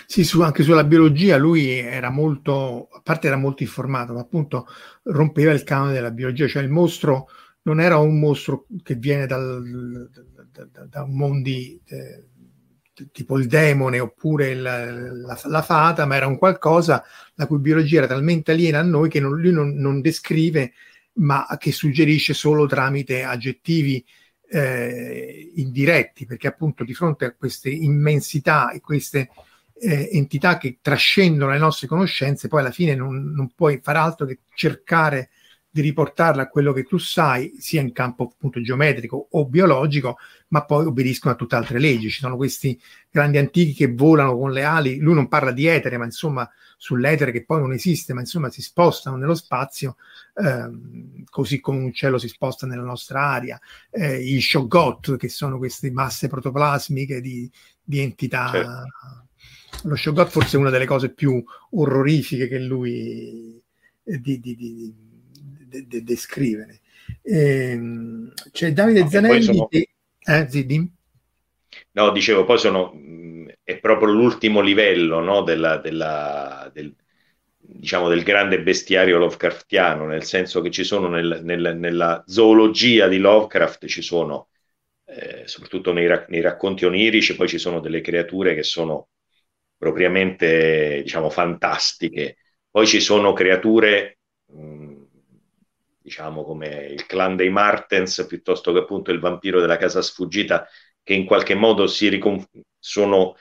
[0.05, 4.65] Sì, su, anche sulla biologia lui era molto, a parte era molto informato, ma appunto
[5.03, 7.27] rompeva il canone della biologia, cioè il mostro
[7.63, 10.09] non era un mostro che viene dal,
[10.51, 12.28] da, da, da mondi eh,
[13.11, 17.03] tipo il demone oppure la, la, la, fata, ma era un qualcosa
[17.35, 20.73] la cui biologia era talmente aliena a noi che non, lui non, non descrive,
[21.13, 24.03] ma che suggerisce solo tramite aggettivi
[24.49, 29.29] eh, indiretti, perché appunto di fronte a queste immensità e queste
[29.79, 34.25] eh, entità che trascendono le nostre conoscenze, poi alla fine non, non puoi far altro
[34.25, 35.29] che cercare
[35.71, 40.17] di riportarla a quello che tu sai, sia in campo appunto geometrico o biologico,
[40.49, 42.09] ma poi obbediscono a tutte altre leggi.
[42.09, 45.97] Ci sono questi grandi antichi che volano con le ali, lui non parla di etere,
[45.97, 49.97] ma insomma sull'etere che poi non esiste, ma insomma si spostano nello spazio,
[50.35, 53.59] ehm, così come un uccello si sposta nella nostra aria.
[53.91, 57.49] Eh, I Shoggoth, che sono queste masse protoplasmiche di,
[57.83, 58.49] di entità.
[58.51, 59.27] Certo.
[59.83, 63.61] Lo Shoggoth forse è una delle cose più orrorifiche che lui
[64.03, 65.07] eh, di, di
[65.69, 66.79] de- de- descrivere.
[67.23, 69.67] Ehm, c'è Davide no, Zanelli sono...
[69.67, 69.89] che...
[70.19, 70.65] Eh, sì,
[71.91, 72.93] No, dicevo, poi sono,
[73.63, 76.93] è proprio l'ultimo livello no, della, della, del,
[77.57, 83.17] diciamo, del grande bestiario Lovecraftiano, nel senso che ci sono nel, nel, nella zoologia di
[83.19, 84.49] Lovecraft, ci sono,
[85.05, 89.09] eh, soprattutto nei, nei, racconti onirici, poi ci sono delle creature che sono
[89.77, 92.37] propriamente, diciamo, fantastiche.
[92.69, 94.88] Poi ci sono creature mh,
[96.09, 100.67] diciamo come il clan dei Martens piuttosto che appunto il vampiro della casa sfuggita
[101.03, 102.43] che in qualche modo si ricon-
[102.79, 103.35] sono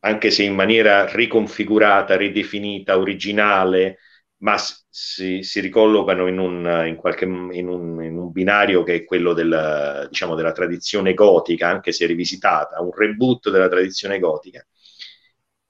[0.00, 3.98] anche se in maniera riconfigurata, ridefinita, originale,
[4.38, 4.56] ma
[4.88, 9.32] si, si ricollocano in un, in, qualche, in, un, in un, binario che è quello
[9.32, 14.64] del, diciamo, della tradizione gotica, anche se rivisitata, un reboot della tradizione gotica.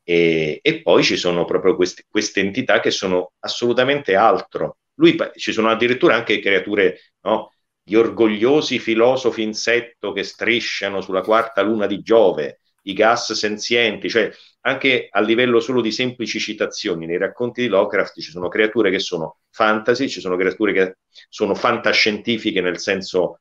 [0.02, 5.52] E, e poi ci sono proprio queste, queste entità che sono assolutamente altro lui, ci
[5.52, 7.52] sono addirittura anche creature, no?
[7.82, 14.30] gli orgogliosi filosofi insetto che strisciano sulla quarta luna di Giove, i gas senzienti, cioè
[14.62, 18.98] anche a livello solo di semplici citazioni nei racconti di Lovecraft ci sono creature che
[18.98, 20.96] sono fantasy, ci sono creature che
[21.28, 23.40] sono fantascientifiche nel senso,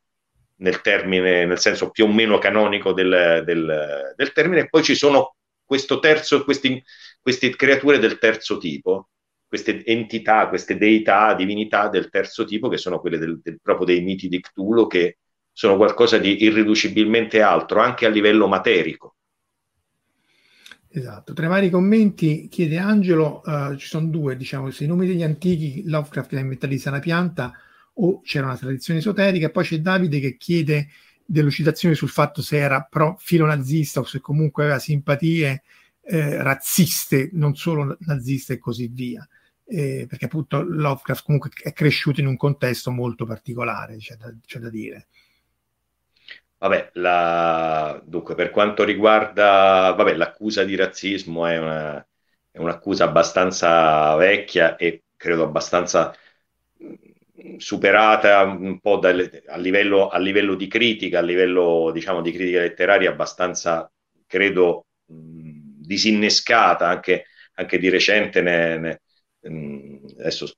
[0.58, 4.95] nel termine, nel senso più o meno canonico del, del, del termine, e poi ci
[4.95, 5.36] sono
[5.66, 6.82] questo terzo, questi,
[7.22, 9.10] queste creature del terzo tipo,
[9.47, 14.01] queste entità, queste deità, divinità del terzo tipo, che sono quelle del, del, proprio dei
[14.01, 15.19] miti di Cthulhu, che
[15.51, 19.15] sono qualcosa di irriducibilmente altro, anche a livello materico.
[20.89, 25.07] Esatto, tra i vari commenti chiede Angelo, uh, ci sono due, diciamo, se i nomi
[25.07, 27.53] degli antichi Lovecraft li ha inventati sana pianta
[27.99, 30.89] o c'era una tradizione esoterica, poi c'è Davide che chiede
[31.25, 35.63] delucidazioni sul fatto se era pro filo nazista o se comunque aveva simpatie
[36.03, 39.27] eh, razziste, non solo naziste e così via
[39.68, 44.59] eh, perché appunto Lovecraft comunque è cresciuto in un contesto molto particolare, c'è da, c'è
[44.59, 45.07] da dire.
[46.59, 48.01] Vabbè, la...
[48.03, 52.07] dunque, per quanto riguarda vabbè, l'accusa di razzismo è, una,
[52.49, 56.15] è un'accusa abbastanza vecchia e credo abbastanza
[57.57, 62.59] superata un po' dalle, a, livello, a, livello, di critica, a livello diciamo di critica
[62.59, 63.91] letteraria abbastanza,
[64.26, 68.41] credo, mh, disinnescata anche, anche, di recente.
[68.41, 69.01] Ne, ne,
[70.19, 70.51] adesso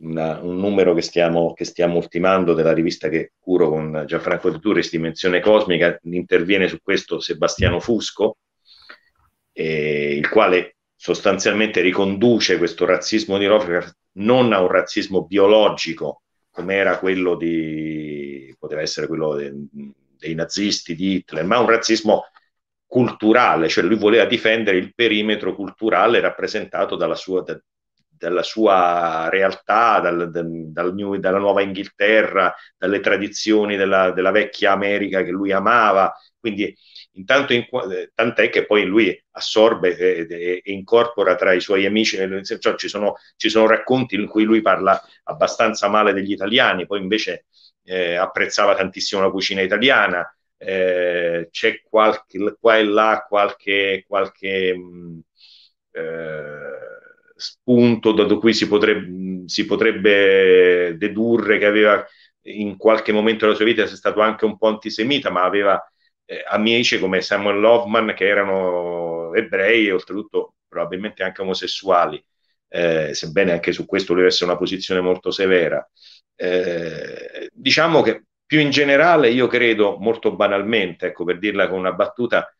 [0.00, 4.58] una, un numero che stiamo, che stiamo, ultimando della rivista che curo con Gianfranco De
[4.58, 8.36] Turris, Dimensione Cosmica, interviene su questo Sebastiano Fusco,
[9.52, 16.74] eh, il quale sostanzialmente riconduce questo razzismo di Lovecraft non a un razzismo biologico, come
[16.74, 19.52] era quello di, poteva essere quello de,
[20.18, 22.24] dei nazisti, di Hitler, ma un razzismo
[22.86, 27.58] culturale, cioè lui voleva difendere il perimetro culturale rappresentato dalla sua, da,
[28.22, 35.24] dalla sua realtà, dal, dal New, dalla Nuova Inghilterra, dalle tradizioni della, della, vecchia America
[35.24, 36.14] che lui amava.
[36.38, 36.72] Quindi,
[37.14, 37.66] intanto, in,
[38.14, 42.16] tant'è che poi lui assorbe e, e, e incorpora tra i suoi amici,
[42.58, 47.00] cioè, ci, sono, ci, sono, racconti in cui lui parla abbastanza male degli italiani, poi
[47.00, 47.46] invece
[47.84, 50.24] eh, apprezzava tantissimo la cucina italiana.
[50.56, 55.20] Eh, c'è qualche, qua e là qualche, qualche mh,
[55.90, 56.91] eh,
[57.42, 62.06] spunto da cui si potrebbe, si potrebbe dedurre che aveva
[62.42, 65.82] in qualche momento della sua vita sia stato anche un po' antisemita, ma aveva
[66.24, 72.22] eh, amici come Samuel Lovman che erano ebrei e oltretutto probabilmente anche omosessuali,
[72.68, 75.86] eh, sebbene anche su questo lui avesse una posizione molto severa.
[76.34, 81.92] Eh, diciamo che più in generale io credo molto banalmente, ecco per dirla con una
[81.92, 82.54] battuta,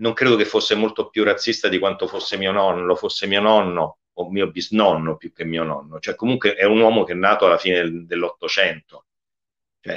[0.00, 3.98] non credo che fosse molto più razzista di quanto fosse mio nonno, fosse mio nonno
[4.14, 5.98] o mio bisnonno più che mio nonno.
[5.98, 9.06] Cioè, comunque è un uomo che è nato alla fine del, dell'Ottocento.
[9.80, 9.94] Cioè,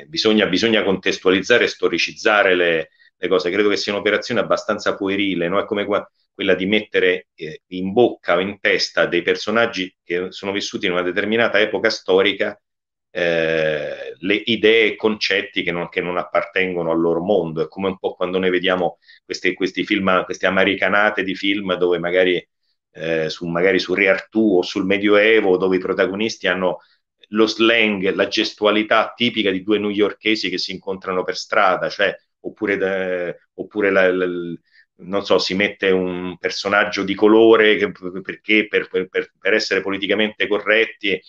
[0.00, 3.50] eh, bisogna, bisogna, contestualizzare e storicizzare le, le, cose.
[3.50, 5.58] Credo che sia un'operazione abbastanza puerile, no?
[5.58, 10.30] è come qua, quella di mettere eh, in bocca o in testa dei personaggi che
[10.30, 12.58] sono vissuti in una determinata epoca storica
[13.16, 17.62] eh, le idee e concetti che non, che non, appartengono al loro mondo.
[17.62, 21.98] È come un po' quando noi vediamo questi, questi film, queste americanate di film dove
[21.98, 22.46] magari,
[22.92, 26.80] eh, su, magari su Re Artù o sul Medioevo, dove i protagonisti hanno
[27.28, 32.76] lo slang, la gestualità tipica di due newyorkesi che si incontrano per strada, cioè, oppure,
[32.76, 34.26] de, oppure la, la,
[34.98, 37.90] non so, si mette un personaggio di colore che,
[38.22, 41.20] perché per, per, per, essere politicamente corretti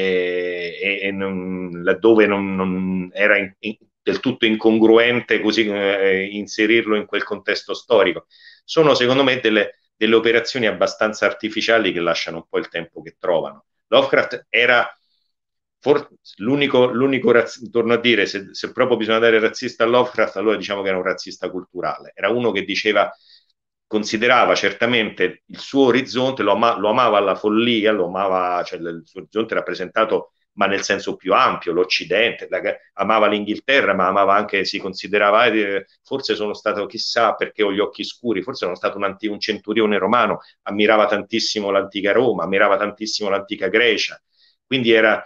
[0.00, 6.96] e, e non, laddove non, non era in, in, del tutto incongruente così eh, inserirlo
[6.96, 8.26] in quel contesto storico.
[8.64, 13.16] Sono secondo me delle, delle operazioni abbastanza artificiali che lasciano un po' il tempo che
[13.18, 13.66] trovano.
[13.88, 14.90] Lovecraft era
[15.78, 20.36] for- l'unico, l'unico razz- torno a dire, se, se, proprio bisogna dare razzista a Lovecraft,
[20.36, 22.12] allora diciamo che era un razzista culturale.
[22.14, 23.12] Era uno che diceva
[23.92, 29.02] considerava certamente il suo orizzonte, lo, ama, lo amava alla follia, lo amava, cioè il
[29.04, 32.60] suo orizzonte rappresentato ma nel senso più ampio, l'Occidente, la,
[32.94, 37.80] amava l'Inghilterra, ma amava anche, si considerava, eh, forse sono stato, chissà perché ho gli
[37.80, 42.78] occhi scuri, forse sono stato un, anti, un centurione romano, ammirava tantissimo l'antica Roma, ammirava
[42.78, 44.20] tantissimo l'antica Grecia,
[44.66, 45.22] quindi era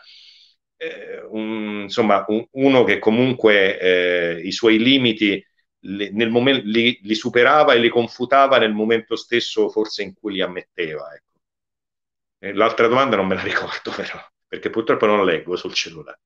[0.77, 5.45] eh, un, insomma un, uno che comunque eh, i suoi limiti
[5.81, 10.35] li, nel momento, li, li, superava e li confutava nel momento stesso forse in cui
[10.35, 11.13] li ammetteva.
[11.15, 12.55] Ecco.
[12.55, 16.21] L'altra domanda non me la ricordo però, perché purtroppo non la leggo sul cellulare.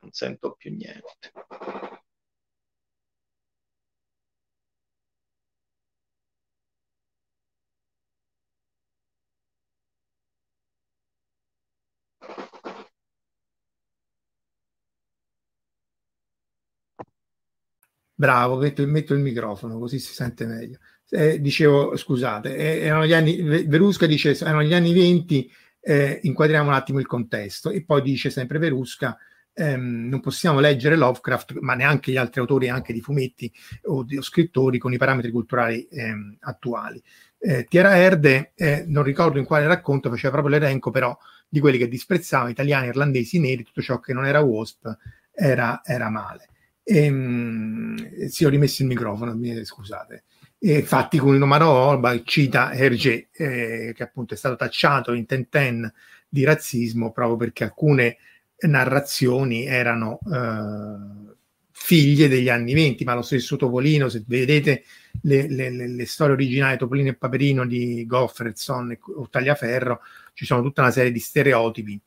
[0.00, 1.32] Non sento più niente.
[18.18, 20.78] Bravo, metto, metto, il microfono così si sente meglio.
[21.10, 26.68] Eh, dicevo, scusate, eh, erano gli anni, Verusca dice, erano gli anni 20, eh, inquadriamo
[26.70, 29.18] un attimo il contesto e poi dice sempre Verusca,
[29.52, 33.52] ehm, non possiamo leggere Lovecraft, ma neanche gli altri autori anche di fumetti
[33.82, 37.02] o, di, o scrittori con i parametri culturali ehm, attuali.
[37.38, 41.76] Eh, Tiera Erde, eh, non ricordo in quale racconto, faceva proprio l'elenco però di quelli
[41.76, 44.96] che disprezzava, italiani, irlandesi, neri, tutto ciò che non era WASP
[45.32, 46.48] era, era male.
[46.88, 50.22] E, ehm, sì, ho rimesso il microfono, scusate.
[50.58, 55.26] E infatti con il numero Orba cita Hergé, eh, che appunto è stato tacciato in
[55.26, 55.92] Tenten
[56.28, 58.18] di razzismo proprio perché alcune
[58.60, 61.34] narrazioni erano eh,
[61.72, 64.84] figlie degli anni venti, ma lo stesso Topolino, se vedete
[65.22, 70.00] le, le, le storie originali Topolino e Paperino di Goffredson o Tagliaferro,
[70.34, 72.00] ci sono tutta una serie di stereotipi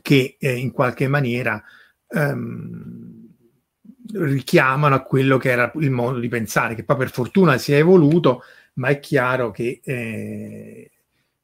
[0.00, 1.62] che eh, in qualche maniera
[2.08, 3.09] ehm,
[4.12, 7.76] richiamano a quello che era il modo di pensare, che poi per fortuna si è
[7.76, 8.42] evoluto,
[8.74, 10.90] ma è chiaro che eh,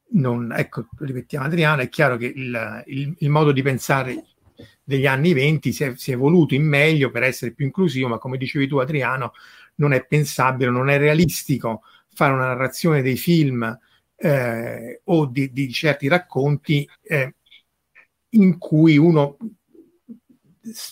[0.09, 4.23] non, ecco, ripetiamo Adriano, è chiaro che il, il, il modo di pensare
[4.83, 8.17] degli anni 20 si è, si è, evoluto in meglio per essere più inclusivo, ma
[8.17, 9.33] come dicevi tu Adriano,
[9.75, 11.81] non è pensabile, non è realistico
[12.13, 13.77] fare una narrazione dei film
[14.15, 17.35] eh, o di, di, certi racconti eh,
[18.29, 19.37] in cui uno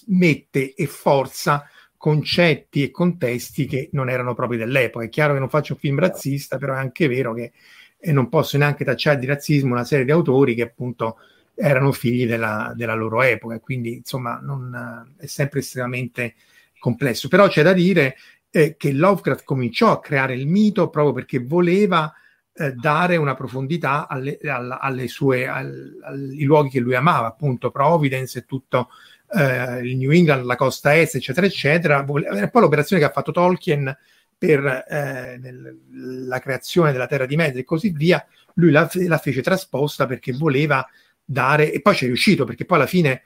[0.07, 1.67] mette e forza
[1.97, 5.05] concetti e contesti che non erano propri dell'epoca.
[5.05, 7.51] È chiaro che non faccio un film razzista, però è anche vero che
[7.97, 11.17] eh, non posso neanche tacciare di razzismo una serie di autori che appunto
[11.55, 16.36] erano figli della, della loro epoca, quindi insomma non, è sempre estremamente
[16.78, 17.28] complesso.
[17.28, 18.17] Però c'è da dire
[18.51, 22.13] eh, che Lovecraft cominciò a creare il mito proprio perché voleva
[22.53, 27.71] eh, dare una profondità alle, alle, alle sue, al, ai luoghi che lui amava, appunto
[27.71, 28.89] Providence e tutto
[29.30, 32.01] eh, il New England, la costa est, eccetera, eccetera.
[32.03, 33.95] Vole- poi l'operazione che ha fatto Tolkien
[34.38, 35.80] per eh, nel,
[36.28, 40.34] la creazione della Terra di Mezzo e così via, lui la, la, fece trasposta perché
[40.34, 40.86] voleva
[41.23, 43.23] dare, e poi ci è riuscito perché poi alla fine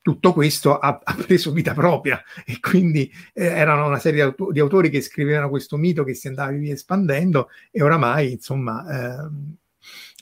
[0.00, 4.52] tutto questo ha, ha preso vita propria e quindi eh, erano una serie di, auto-
[4.52, 9.30] di, autori che scrivevano questo mito che si andava via espandendo e oramai insomma eh,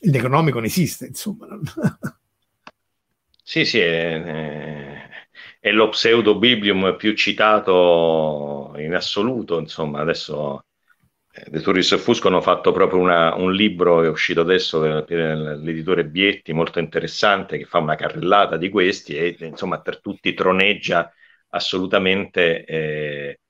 [0.03, 1.47] il Necronomicon non esiste insomma
[3.53, 5.09] sì sì è,
[5.61, 10.65] è lo pseudo biblium più citato in assoluto insomma adesso
[11.51, 16.07] The Tourist Fusco hanno fatto proprio una, un libro che è uscito adesso per l'editore
[16.07, 21.11] Bietti, molto interessante, che fa una carrellata di questi e insomma per tutti troneggia
[21.49, 23.41] assolutamente eh,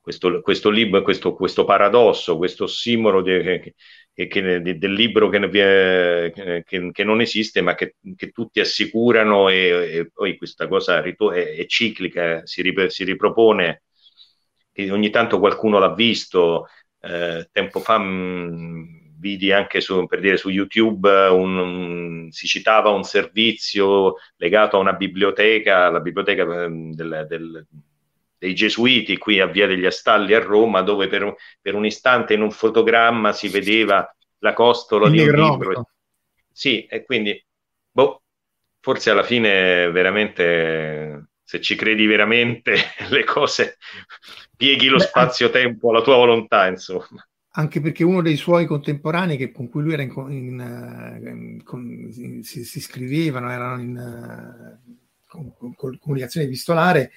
[0.00, 3.74] questo, questo, libro, questo, questo paradosso, questo ossimoro di, che,
[4.14, 7.96] che, del libro che, che, non esiste ma che,
[8.32, 9.56] tutti assicurano e,
[9.98, 13.82] e, poi questa cosa è, è ciclica, si, rip, si ripropone,
[14.90, 16.66] ogni tanto qualcuno l'ha visto
[17.00, 22.46] eh, tempo fa mh, mm, vidi anche su, per dire, su YouTube un, un, si
[22.46, 27.66] citava un servizio legato a una biblioteca, la biblioteca mm, del, del,
[28.42, 32.42] dei Gesuiti qui a Via degli Astalli a Roma, dove per, per un istante in
[32.42, 35.90] un fotogramma si vedeva la costola di un libro.
[36.50, 37.40] Sì, e quindi,
[37.88, 38.22] boh,
[38.80, 42.74] forse alla fine veramente, se ci credi veramente,
[43.10, 43.78] le cose
[44.56, 47.24] pieghi lo spazio-tempo alla tua volontà, insomma.
[47.52, 51.62] Anche perché uno dei suoi contemporanei che, con cui lui era in, in, eh, in,
[51.62, 52.08] con,
[52.42, 54.78] si, si, scrivevano, erano in
[55.28, 57.12] con, con comunicazione epistolare,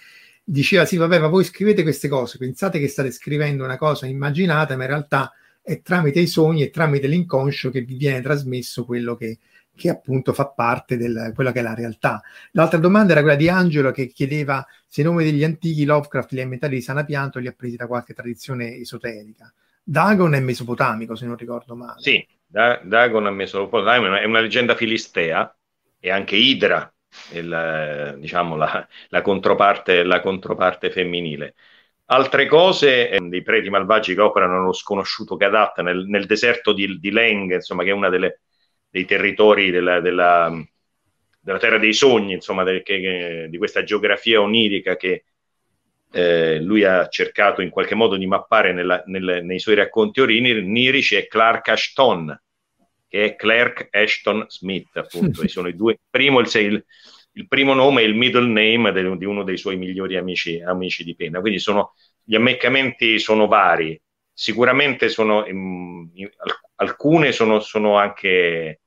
[0.47, 4.77] diceva sì vabbè ma voi scrivete queste cose, pensate che state scrivendo una cosa immaginata,
[4.77, 9.15] ma in realtà è tramite i sogni e tramite l'inconscio che vi viene trasmesso quello
[9.15, 9.39] che,
[9.75, 12.21] che appunto fa parte di quella che è la realtà.
[12.51, 16.39] L'altra domanda era quella di Angelo che chiedeva se i nomi degli antichi Lovecraft li
[16.39, 19.51] ha inventati di Sanapianto li ha presi da qualche tradizione esoterica.
[19.83, 21.99] Dagon è mesopotamico, se non ricordo male.
[21.99, 25.55] Sì, da- Dagon è mesopotamico, è una leggenda filistea
[25.99, 26.91] e anche Idra,
[27.33, 31.55] il, diciamo la, la, controparte, la controparte femminile.
[32.07, 36.99] Altre cose, eh, dei preti malvagi che operano nello sconosciuto Gadat, nel, nel deserto di,
[36.99, 38.39] di Leng, insomma, che è delle
[38.95, 40.49] dei territori della, della,
[41.41, 45.25] della terra dei sogni, insomma, del, che, di questa geografia onirica che
[46.13, 51.15] eh, lui ha cercato in qualche modo di mappare nella, nel, nei suoi racconti onirici,
[51.15, 52.41] è Clark Ashton,
[53.07, 55.41] che è Clark Ashton Smith, appunto.
[55.43, 56.85] e sono i due, primo, il, il,
[57.33, 61.03] il, primo nome e il middle name del, di uno dei suoi migliori amici, amici
[61.03, 61.39] di penna.
[61.39, 61.93] Quindi sono,
[62.23, 63.99] gli ammeccamenti sono vari.
[64.31, 66.29] Sicuramente sono, in, in,
[66.75, 68.81] alcune sono, sono anche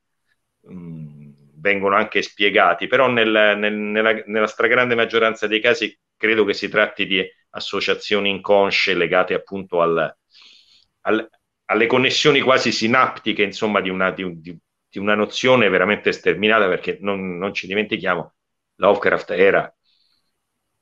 [0.60, 1.28] mh,
[1.60, 6.68] vengono anche spiegati, però nel, nel, nella, nella stragrande maggioranza dei casi credo che si
[6.68, 10.14] tratti di associazioni inconsce legate appunto al,
[11.02, 11.28] al,
[11.70, 14.56] alle connessioni quasi sinaptiche, insomma, di una, di, di,
[14.88, 18.34] di una nozione veramente sterminata, perché non, non ci dimentichiamo,
[18.76, 19.74] Lovecraft era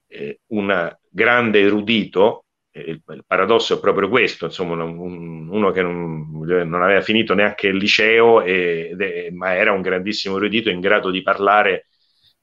[0.08, 2.46] eh, un grande erudito
[2.80, 7.68] il, il, paradosso è proprio questo, insomma, un, uno che non, non, aveva finito neanche
[7.68, 11.86] il liceo, e, e, ma era un grandissimo erudito in grado di parlare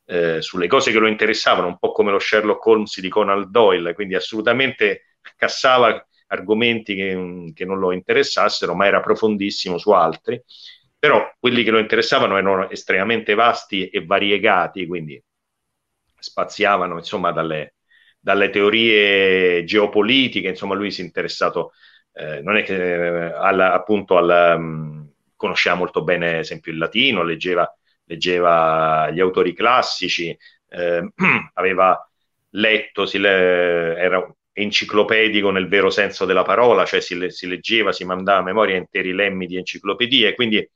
[0.05, 3.93] eh, sulle cose che lo interessavano, un po' come lo Sherlock Holmes di Conan Doyle,
[3.93, 10.41] quindi assolutamente cassava argomenti che, che non lo interessassero, ma era profondissimo su altri.
[10.97, 15.21] Però quelli che lo interessavano erano estremamente vasti e variegati, quindi
[16.17, 17.75] spaziavano insomma dalle,
[18.19, 21.73] dalle teorie geopolitiche, insomma lui si è interessato,
[22.13, 26.77] eh, non è che eh, alla, appunto al, um, conosceva molto bene, ad esempio, il
[26.77, 27.69] latino, leggeva,
[28.05, 30.35] leggeva gli autori classici,
[30.69, 31.11] eh,
[31.53, 32.09] aveva
[32.51, 38.05] letto, si le, era enciclopedico nel vero senso della parola, cioè si, si, leggeva, si
[38.05, 40.67] mandava a memoria interi lemmi di enciclopedie, quindi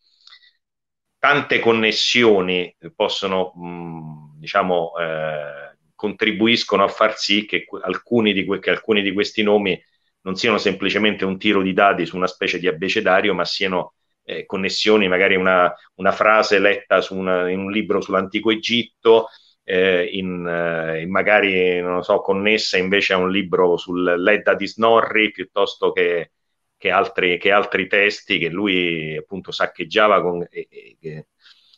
[1.19, 8.69] tante connessioni possono, mh, diciamo, eh, contribuiscono a far sì che alcuni, di que- che
[8.69, 9.79] alcuni di questi nomi
[10.21, 13.93] non siano semplicemente un tiro di dadi su una specie di abbecedario, ma siano
[14.23, 19.27] eh, connessioni, magari una, una frase letta una, in un libro sull'antico Egitto,
[19.69, 25.31] eh, in, eh, in, magari, non so, connessa invece a un libro sull'Edda di Snorri,
[25.31, 26.31] piuttosto che,
[26.77, 30.69] che, altri, che altri testi che lui appunto saccheggiava con, e,
[31.01, 31.27] e,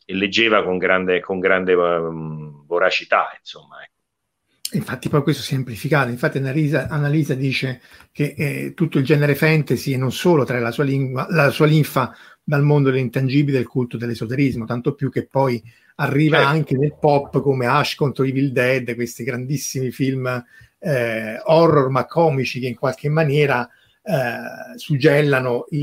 [0.04, 3.82] e leggeva con grande, con grande um, voracità, insomma.
[3.82, 4.76] Ecco.
[4.76, 7.80] Infatti poi questo semplificato, infatti Annalisa, Annalisa dice
[8.12, 11.66] che eh, tutto il genere fantasy e non solo trae la sua, lingua, la sua
[11.66, 15.60] linfa dal mondo dell'intangibile del culto dell'esoterismo, tanto più che poi
[15.96, 16.52] arriva certo.
[16.52, 20.44] anche nel pop come Ash contro Evil Dead, questi grandissimi film
[20.78, 23.68] eh, horror ma comici che in qualche maniera
[24.02, 25.78] eh, suggellano il,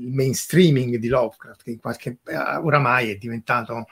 [0.00, 3.86] il, mainstreaming di Lovecraft, che in qualche, eh, oramai è diventato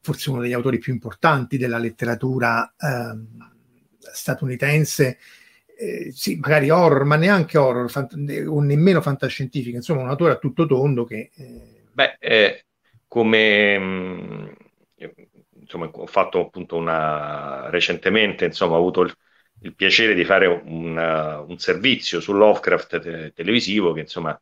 [0.00, 3.18] forse uno degli autori più importanti della letteratura eh,
[4.12, 5.18] statunitense,
[5.76, 8.14] eh, sì, magari horror, ma neanche horror, fant-
[8.46, 11.30] o nemmeno fantascientifica, insomma un autore a tutto tondo che...
[11.34, 11.82] Eh...
[11.92, 12.64] Beh, eh,
[13.08, 14.43] come...
[15.76, 17.68] Mm, insomma, ho fatto appunto una...
[17.70, 19.14] recentemente, insomma, ho avuto il,
[19.62, 20.96] il piacere di fare un,
[21.48, 24.38] un servizio su Lovecraft te- televisivo che insomma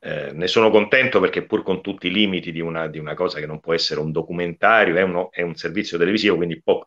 [0.00, 3.38] eh, ne sono contento perché pur con tutti i limiti di una, di una cosa
[3.38, 6.84] che non può essere un documentario, è, uno, è un servizio televisivo, quindi può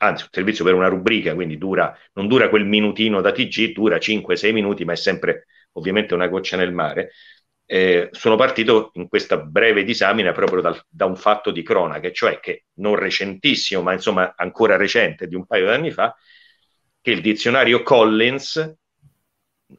[0.00, 3.98] anzi un servizio per una rubrica, quindi dura, non dura quel minutino da TG, dura
[3.98, 7.10] 5-6 minuti, ma è sempre ovviamente una goccia nel mare.
[7.70, 12.40] Eh, sono partito in questa breve disamina proprio dal, da un fatto di cronaca, cioè
[12.40, 16.16] che non recentissimo, ma insomma ancora recente, di un paio di anni fa,
[17.02, 18.74] che il dizionario Collins,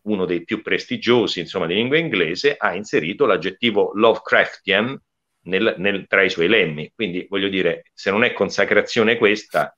[0.03, 5.01] uno dei più prestigiosi insomma, di lingua inglese, ha inserito l'aggettivo Lovecraftian
[5.45, 6.91] nel, nel, tra i suoi lemmi.
[6.93, 9.75] Quindi voglio dire, se non è consacrazione questa,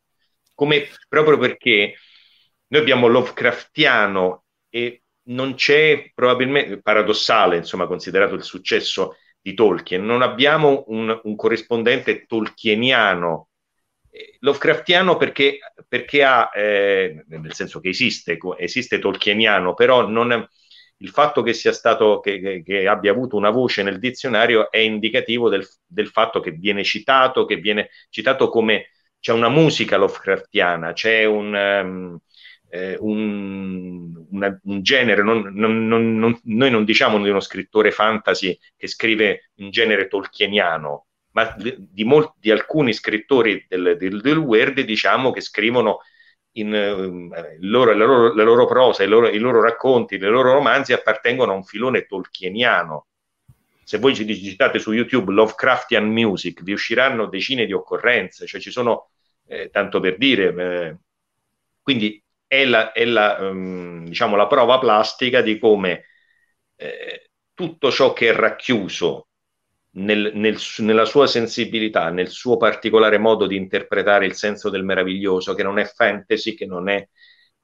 [0.53, 1.95] come proprio perché
[2.67, 10.21] noi abbiamo Lovecraftiano e non c'è probabilmente paradossale, insomma, considerato il successo di Tolkien, non
[10.21, 13.49] abbiamo un, un corrispondente tolkieniano.
[14.09, 20.47] Eh, Lovecraftiano perché, perché ha, eh, nel senso che esiste, esiste tolkieniano, però non,
[21.01, 24.77] il fatto che sia stato, che, che, che, abbia avuto una voce nel dizionario è
[24.77, 28.89] indicativo del, del fatto che viene citato, che viene citato come
[29.19, 32.19] c'è una musica Lovecraftiana, c'è un, um,
[32.73, 38.57] eh, un, una, un genere, non, non, non, noi non diciamo di uno scrittore fantasy
[38.77, 44.79] che scrive un genere tolkieniano, ma di, molti, di alcuni scrittori del, del, del Word
[44.81, 45.99] diciamo che scrivono
[46.53, 50.53] in, eh, loro, la, loro, la, loro, prosa, i loro, i loro racconti, i loro
[50.53, 53.07] romanzi appartengono a un filone tolkieniano.
[53.83, 58.71] Se voi ci digitate su YouTube Lovecraftian Music, vi usciranno decine di occorrenze, cioè ci
[58.71, 59.09] sono,
[59.47, 60.97] eh, tanto per dire, eh,
[61.81, 62.21] quindi
[62.51, 66.03] è, la, è la, um, diciamo, la prova plastica di come
[66.75, 69.29] eh, tutto ciò che è racchiuso
[69.91, 75.53] nel, nel, nella sua sensibilità, nel suo particolare modo di interpretare il senso del meraviglioso,
[75.53, 77.07] che non è fantasy, che non è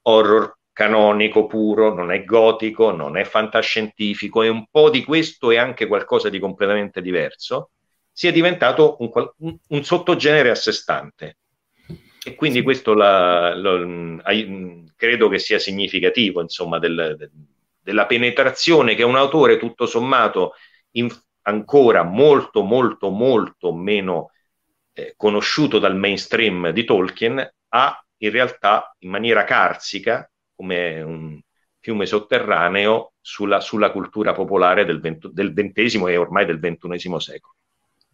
[0.03, 5.57] horror canonico puro, non è gotico, non è fantascientifico, e un po' di questo è
[5.57, 7.71] anche qualcosa di completamente diverso,
[8.09, 11.39] sia diventato un, un, un sottogenere a sé stante.
[12.27, 14.21] E quindi questo la, la,
[14.97, 17.31] credo che sia significativo, insomma, del, del,
[17.79, 20.55] della penetrazione che un autore tutto sommato
[20.97, 21.09] in,
[21.43, 24.31] ancora molto, molto, molto meno
[24.91, 31.39] eh, conosciuto dal mainstream di Tolkien ha in realtà in maniera carsica come un
[31.79, 37.55] fiume sotterraneo sulla, sulla cultura popolare del, vento, del XX e ormai del XXI secolo.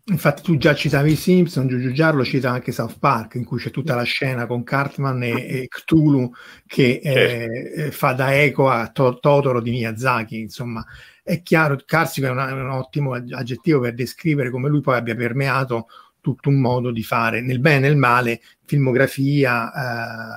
[0.05, 3.71] Infatti tu già citavi i Simpson, Giugiu Giarlo cita anche South Park, in cui c'è
[3.71, 6.30] tutta la scena con Cartman e, e Cthulhu
[6.67, 7.91] che eh, certo.
[7.91, 10.85] fa da eco a to- Totoro di Miyazaki, insomma.
[11.23, 15.15] È chiaro, Carsico è, una, è un ottimo aggettivo per descrivere come lui poi abbia
[15.15, 15.88] permeato
[16.19, 19.71] tutto un modo di fare, nel bene e nel male, filmografia,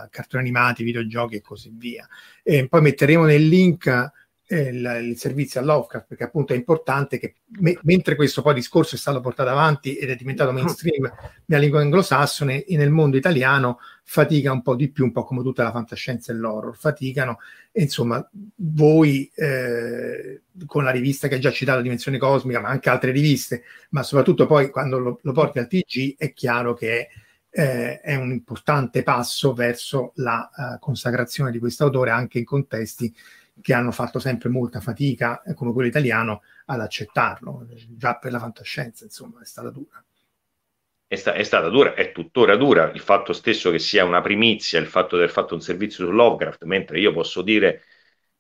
[0.05, 2.07] eh, cartoni animati, videogiochi e così via.
[2.45, 4.13] E poi metteremo nel link
[4.47, 8.55] eh, il, il, servizio a Lovecraft, perché appunto è importante che me, mentre questo poi
[8.55, 11.13] discorso è stato portato avanti ed è diventato mainstream
[11.47, 15.65] nella lingua anglosassone, nel mondo italiano fatica un po' di più, un po' come tutta
[15.65, 17.41] la fantascienza e l'horror, faticano.
[17.73, 18.25] E insomma,
[18.57, 23.65] voi eh, con la rivista che ha già citato, Dimensione Cosmica, ma anche altre riviste,
[23.91, 27.09] ma soprattutto poi quando lo, lo porti al TG, è chiaro che
[27.51, 33.13] eh, è un importante passo verso la uh, consacrazione di questo autore anche in contesti
[33.61, 37.67] che hanno fatto sempre molta fatica, eh, come quello italiano, ad accettarlo.
[37.89, 40.05] Già per la fantascienza, insomma, è stata dura.
[41.09, 44.81] È, sta- è, stata dura, è tuttora dura il fatto stesso che sia una primizia,
[44.81, 47.85] il fatto di aver fatto un servizio su Lovecraft, mentre io posso dire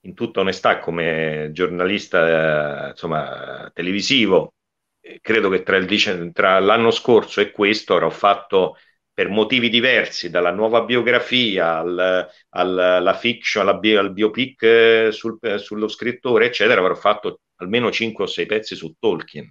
[0.00, 4.54] in tutta onestà come giornalista eh, insomma, televisivo,
[5.00, 8.76] eh, credo che tra, il, tra l'anno scorso e questo avrò fatto
[9.16, 15.08] per motivi diversi, dalla nuova biografia al, al, alla fiction, alla bio, al biopic eh,
[15.10, 19.50] sul, eh, sullo scrittore, eccetera, avrò fatto almeno 5 o 6 pezzi su Tolkien.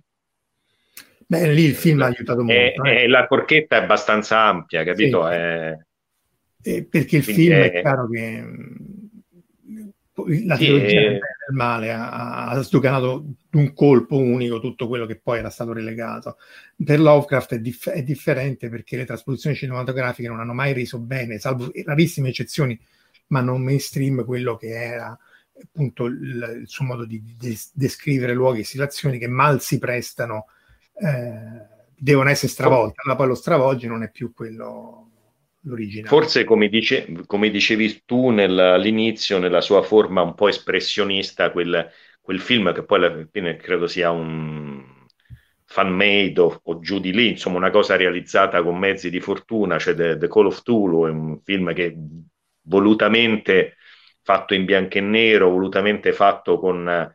[1.26, 2.54] Beh, lì il film ha aiutato molto.
[2.54, 3.02] E, eh.
[3.06, 5.28] e la porchetta è abbastanza ampia, capito?
[5.28, 5.34] Sì.
[5.34, 6.84] È...
[6.84, 7.72] perché il film è...
[7.72, 8.44] è chiaro che
[10.46, 11.20] la trilogia sì, del
[11.52, 16.38] male ha, ha stucanato d'un colpo unico tutto quello che poi era stato relegato.
[16.84, 21.38] Per Lovecraft è, dif- è, differente perché le trasposizioni cinematografiche non hanno mai reso bene,
[21.38, 22.80] salvo rarissime eccezioni,
[23.28, 25.18] ma non mainstream quello che era
[25.62, 30.48] appunto il, il suo modo di, di, descrivere luoghi e situazioni che mal si prestano,
[30.94, 33.02] eh, devono essere stravolte.
[33.04, 35.05] Allora poi lo stravolge non è più quello
[35.66, 36.08] l'originale.
[36.08, 41.90] Forse, come, dice, come dicevi tu all'inizio, nella sua forma un po' espressionista, quel,
[42.22, 44.84] quel film che poi alla fine credo sia un
[45.66, 49.78] fan made o, o, giù di lì, insomma una cosa realizzata con mezzi di fortuna,
[49.78, 51.96] cioè The, The Call of Tulu, è un film che
[52.68, 53.76] volutamente
[54.22, 57.14] fatto in bianco e nero, volutamente fatto con,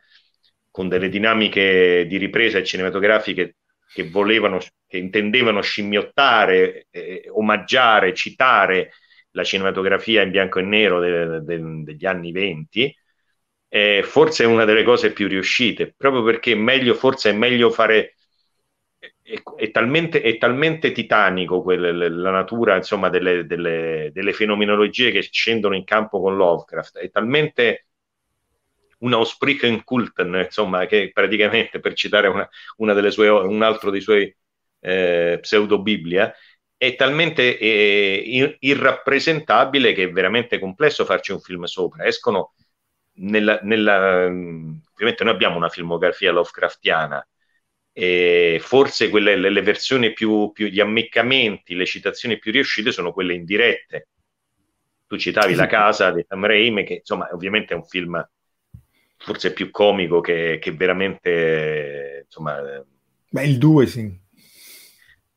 [0.69, 3.55] con delle dinamiche di ripresa cinematografiche
[3.93, 8.91] che volevano, che intendevano scimmiottare, eh, omaggiare, citare
[9.31, 12.93] la cinematografia in bianco e nero de, de, degli anni venti,
[13.69, 18.15] eh, forse è una delle cose più riuscite, proprio perché meglio, forse è meglio fare
[19.21, 25.21] è, è, talmente, è talmente, titanico quelle, la natura insomma, delle, delle, delle, fenomenologie che
[25.21, 27.85] scendono in campo con Lovecraft, è talmente
[29.01, 32.47] una Ausprichen-Kulten, insomma, che praticamente, per citare una,
[32.77, 34.35] una delle sue, un altro dei suoi
[34.79, 36.33] eh, pseudo-Biblia,
[36.77, 42.05] è talmente eh, irrappresentabile che è veramente complesso farci un film sopra.
[42.05, 42.53] Escono
[43.13, 47.25] nella, nella, ovviamente noi abbiamo una filmografia Lovecraftiana,
[47.93, 53.11] e forse quelle, le, le versioni più, più, gli ammiccamenti, le citazioni più riuscite sono
[53.11, 54.07] quelle indirette.
[55.07, 58.25] Tu citavi La casa di Sam Raimi, che insomma ovviamente è un film
[59.23, 62.59] forse più comico che, che veramente insomma
[63.33, 64.19] Beh, il 2 sì.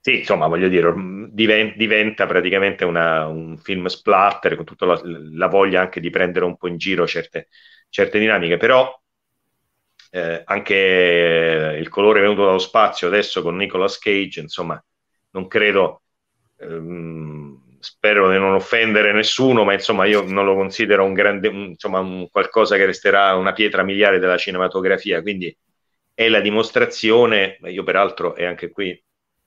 [0.01, 0.93] Sì, insomma, voglio dire,
[1.31, 6.44] diventa, diventa praticamente una, un film splatter con tutta la, la, voglia anche di prendere
[6.44, 7.48] un po' in giro certe,
[7.89, 8.93] certe dinamiche, però
[10.11, 14.82] eh, anche il colore venuto dallo spazio adesso con Nicolas Cage, insomma,
[15.31, 16.02] non credo,
[16.59, 17.44] ehm,
[17.85, 22.01] spero di non offendere nessuno, ma insomma io non lo considero un grande, un, insomma,
[22.01, 25.55] un qualcosa che resterà una pietra miliare della cinematografia, quindi
[26.15, 28.98] è la dimostrazione, io peraltro, e anche qui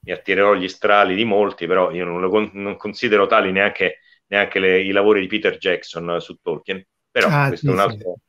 [0.01, 4.59] mi attirerò gli strali di molti, però io non, lo, non considero tali neanche, neanche
[4.59, 8.13] le, i lavori di Peter Jackson su Tolkien, però ah, questo sì, è un altro...
[8.15, 8.25] Sì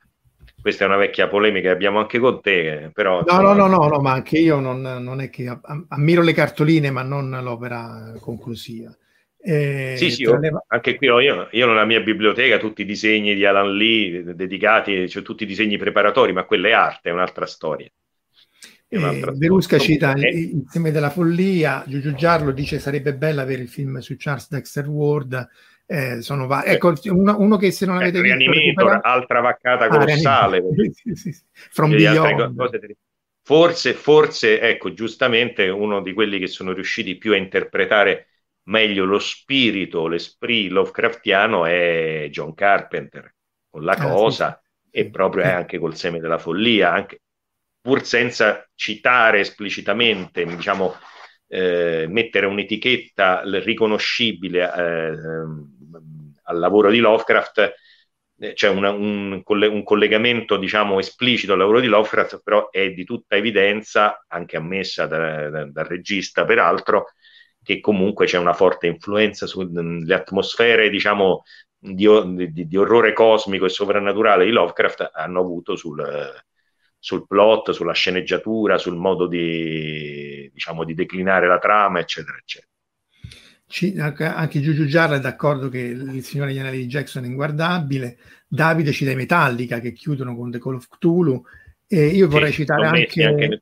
[0.60, 3.20] questa è una vecchia polemica che abbiamo anche con te, però...
[3.20, 3.55] No, insomma...
[3.55, 5.56] no, no, no, no, ma anche io non, non, è che
[5.89, 8.94] ammiro le cartoline, ma non l'opera conclusiva.
[9.50, 10.62] Eh, sì, sì, le...
[10.66, 15.22] anche qui io, io nella mia biblioteca tutti i disegni di Alan Lee dedicati, cioè
[15.22, 17.88] tutti i disegni preparatori, ma quella è arte, è un'altra storia.
[18.90, 20.28] Eh, Verusca cita eh.
[20.28, 24.86] il seme della follia, Giugiu Giarlo dice sarebbe bello avere il film su Charles Dexter
[24.86, 25.48] Ward,
[25.86, 29.00] eh, sono va- ecco, uno, uno, che se non avete ecco, visto recupera...
[29.02, 30.62] altra vaccata ah, colossale ah,
[30.92, 31.42] sì, sì, sì.
[33.44, 38.26] forse, forse, ecco, giustamente uno di quelli che sono riusciti più a interpretare
[38.69, 43.35] meglio lo spirito, l'esprit Lovecraftiano è John Carpenter,
[43.69, 45.49] con la ah, cosa e proprio eh.
[45.49, 47.23] anche col seme della follia, anche,
[47.81, 50.95] pur senza citare esplicitamente, diciamo,
[51.49, 55.16] eh, mettere un'etichetta riconoscibile eh,
[56.43, 57.74] al lavoro di Lovecraft,
[58.40, 63.05] eh, c'è una, un, un, collegamento diciamo esplicito al lavoro di Lovecraft, però è di
[63.05, 67.07] tutta evidenza, anche ammessa da, da, dal regista peraltro,
[67.69, 71.43] che comunque c'è una forte influenza sulle atmosfere, diciamo,
[71.78, 72.09] di,
[72.51, 76.03] di, di, orrore cosmico e sovrannaturale di Lovecraft hanno avuto sul,
[76.99, 82.73] sul plot, sulla sceneggiatura, sul modo di, diciamo, di declinare la trama, eccetera, eccetera.
[83.66, 88.16] Ci, anche Giugiu Giarra è d'accordo che il Signore degli Anelli di Jackson è inguardabile.
[88.49, 91.45] Davide ci dai Metallica che chiudono con The Call of Cthulhu.
[91.86, 93.61] E io vorrei sì, citare anche, anche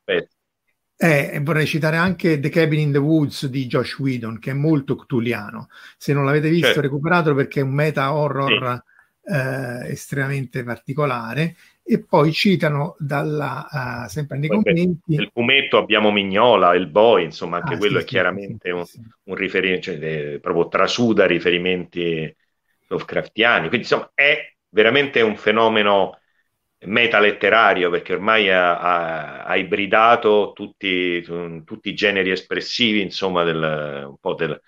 [0.96, 4.96] eh, vorrei citare anche The Cabin in the Woods di Josh Whedon, che è molto
[4.96, 5.68] ctuliano.
[5.96, 6.80] Se non l'avete visto, certo.
[6.82, 8.82] recuperatelo perché è un meta horror
[9.20, 9.32] sì.
[9.32, 11.54] eh, estremamente particolare
[11.88, 17.58] e poi citano dalla, uh, sempre nei commenti nel fumetto abbiamo Mignola, il boy insomma
[17.58, 22.34] anche ah, quello sì, è chiaramente sì, un, un riferimento cioè, eh, proprio trasuda riferimenti
[22.88, 26.18] Lovecraftiani quindi insomma è veramente un fenomeno
[26.80, 34.18] metaletterario perché ormai ha, ha, ha ibridato tutti, tutti, i generi espressivi insomma del, un
[34.18, 34.60] po' del,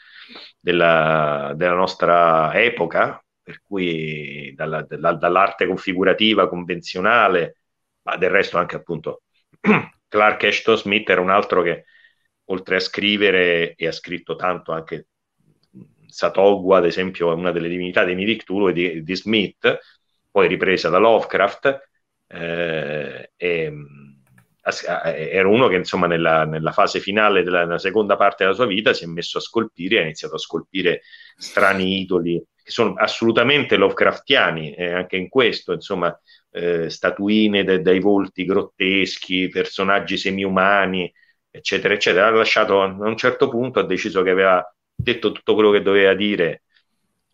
[0.59, 7.60] della, della nostra epoca per cui dalla, dalla, dall'arte configurativa convenzionale,
[8.02, 9.22] ma del resto anche appunto
[10.09, 11.85] Clark Ashton Smith era un altro che
[12.51, 15.09] oltre a scrivere e ha scritto tanto anche
[16.06, 19.78] Satogwa, ad esempio, una delle divinità dei Midi Cthulhu di, di Smith,
[20.30, 21.89] poi ripresa da Lovecraft,
[22.28, 23.72] eh, e,
[25.30, 28.92] era uno che insomma nella, nella fase finale della, della, seconda parte della sua vita
[28.92, 31.02] si è messo a scolpire, ha iniziato a scolpire
[31.36, 36.14] strani idoli che sono assolutamente Lovecraftiani, eh, anche in questo, insomma,
[36.50, 41.10] eh, statuine de- dai volti grotteschi, personaggi semi-umani,
[41.50, 42.26] eccetera, eccetera.
[42.26, 44.62] Ha lasciato a un certo punto, ha deciso che aveva
[44.94, 46.64] detto tutto quello che doveva dire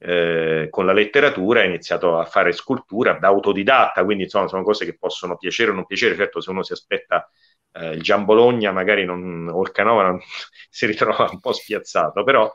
[0.04, 4.84] eh, con la letteratura, ha iniziato a fare scultura da autodidatta, quindi insomma sono cose
[4.84, 7.28] che possono piacere o non piacere, certo se uno si aspetta
[7.72, 10.20] eh, il Gian Bologna magari non, o il Canova non,
[10.68, 12.52] si ritrova un po' spiazzato, però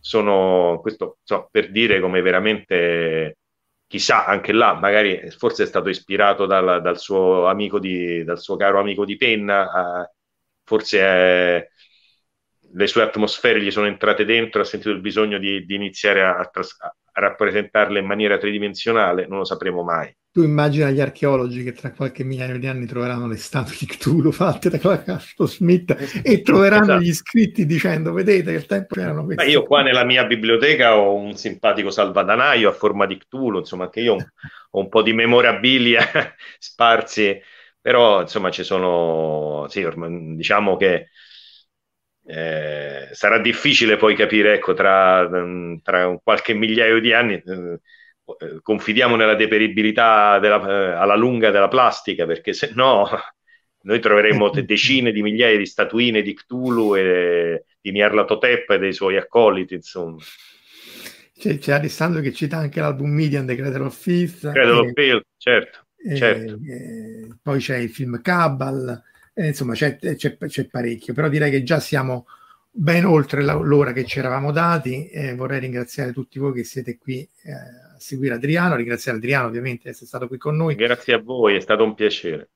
[0.00, 3.38] sono questo so, per dire come veramente
[3.86, 8.56] chissà anche là magari forse è stato ispirato dal, dal suo amico di, dal suo
[8.56, 10.10] caro amico di penna eh,
[10.64, 11.68] forse è,
[12.72, 16.36] le sue atmosfere gli sono entrate dentro ha sentito il bisogno di, di iniziare a,
[16.36, 21.72] a, a rappresentarle in maniera tridimensionale non lo sapremo mai tu immagina gli archeologi che
[21.72, 26.40] tra qualche migliaio di anni troveranno le statue di Cthulhu fatte da Clark Smith e
[26.40, 27.00] troveranno esatto.
[27.00, 29.50] gli scritti dicendo vedete che il tempo erano questi.
[29.50, 34.00] io qua nella mia biblioteca ho un simpatico salvadanaio a forma di Cthulhu, insomma che
[34.00, 34.14] io
[34.70, 36.02] ho un po' di memorabilia
[36.58, 37.38] sparsi,
[37.78, 39.86] però insomma ci sono, sì,
[40.34, 41.10] diciamo che
[42.24, 45.28] eh, sarà difficile poi capire, ecco, tra,
[45.82, 47.34] tra qualche migliaio di anni...
[47.34, 47.80] Eh,
[48.38, 53.08] eh, confidiamo nella deperibilità della, eh, alla lunga della plastica, perché se no
[53.82, 59.16] noi troveremo decine di migliaia di statuine di Cthulhu e di Nyarlathotep e dei suoi
[59.16, 60.18] accoliti, insomma.
[61.36, 64.52] C'è, c'è Alessandro che cita anche l'album Median The Cradle of Filth.
[64.52, 65.86] Cradle of Filth, certo.
[65.96, 66.58] E, certo.
[66.64, 69.02] E, poi c'è il film Cabal,
[69.34, 72.26] e, insomma c'è, c'è, c'è, parecchio, però direi che già siamo
[72.70, 75.08] ben oltre l'ora che ci eravamo dati.
[75.08, 79.90] Eh, vorrei ringraziare tutti voi che siete qui eh, seguire Adriano, ringraziare Adriano ovviamente di
[79.90, 80.74] essere stato qui con noi.
[80.74, 82.50] Grazie a voi, è stato un piacere.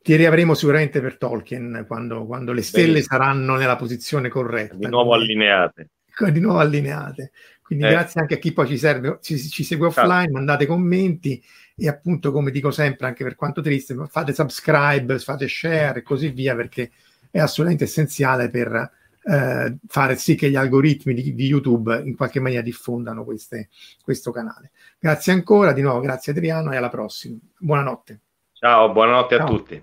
[0.00, 3.02] Ti riavremo sicuramente per Tolkien quando, quando le stelle Bene.
[3.02, 4.74] saranno nella posizione corretta.
[4.74, 5.90] Di nuovo allineate.
[6.32, 7.32] Di nuovo allineate.
[7.62, 7.90] Quindi eh.
[7.90, 10.32] grazie anche a chi poi ci, serve, ci, ci segue offline, Ciao.
[10.32, 11.42] mandate commenti
[11.76, 16.30] e appunto come dico sempre anche per quanto triste fate subscribe, fate share e così
[16.30, 16.90] via perché
[17.30, 18.90] è assolutamente essenziale per
[19.24, 23.68] eh, fare sì che gli algoritmi di, di, YouTube in qualche maniera diffondano queste,
[24.02, 24.72] questo canale.
[24.98, 27.36] Grazie ancora, di nuovo grazie Adriano e alla prossima.
[27.58, 28.20] Buonanotte.
[28.52, 29.46] Ciao, buonanotte Ciao.
[29.46, 29.82] a tutti.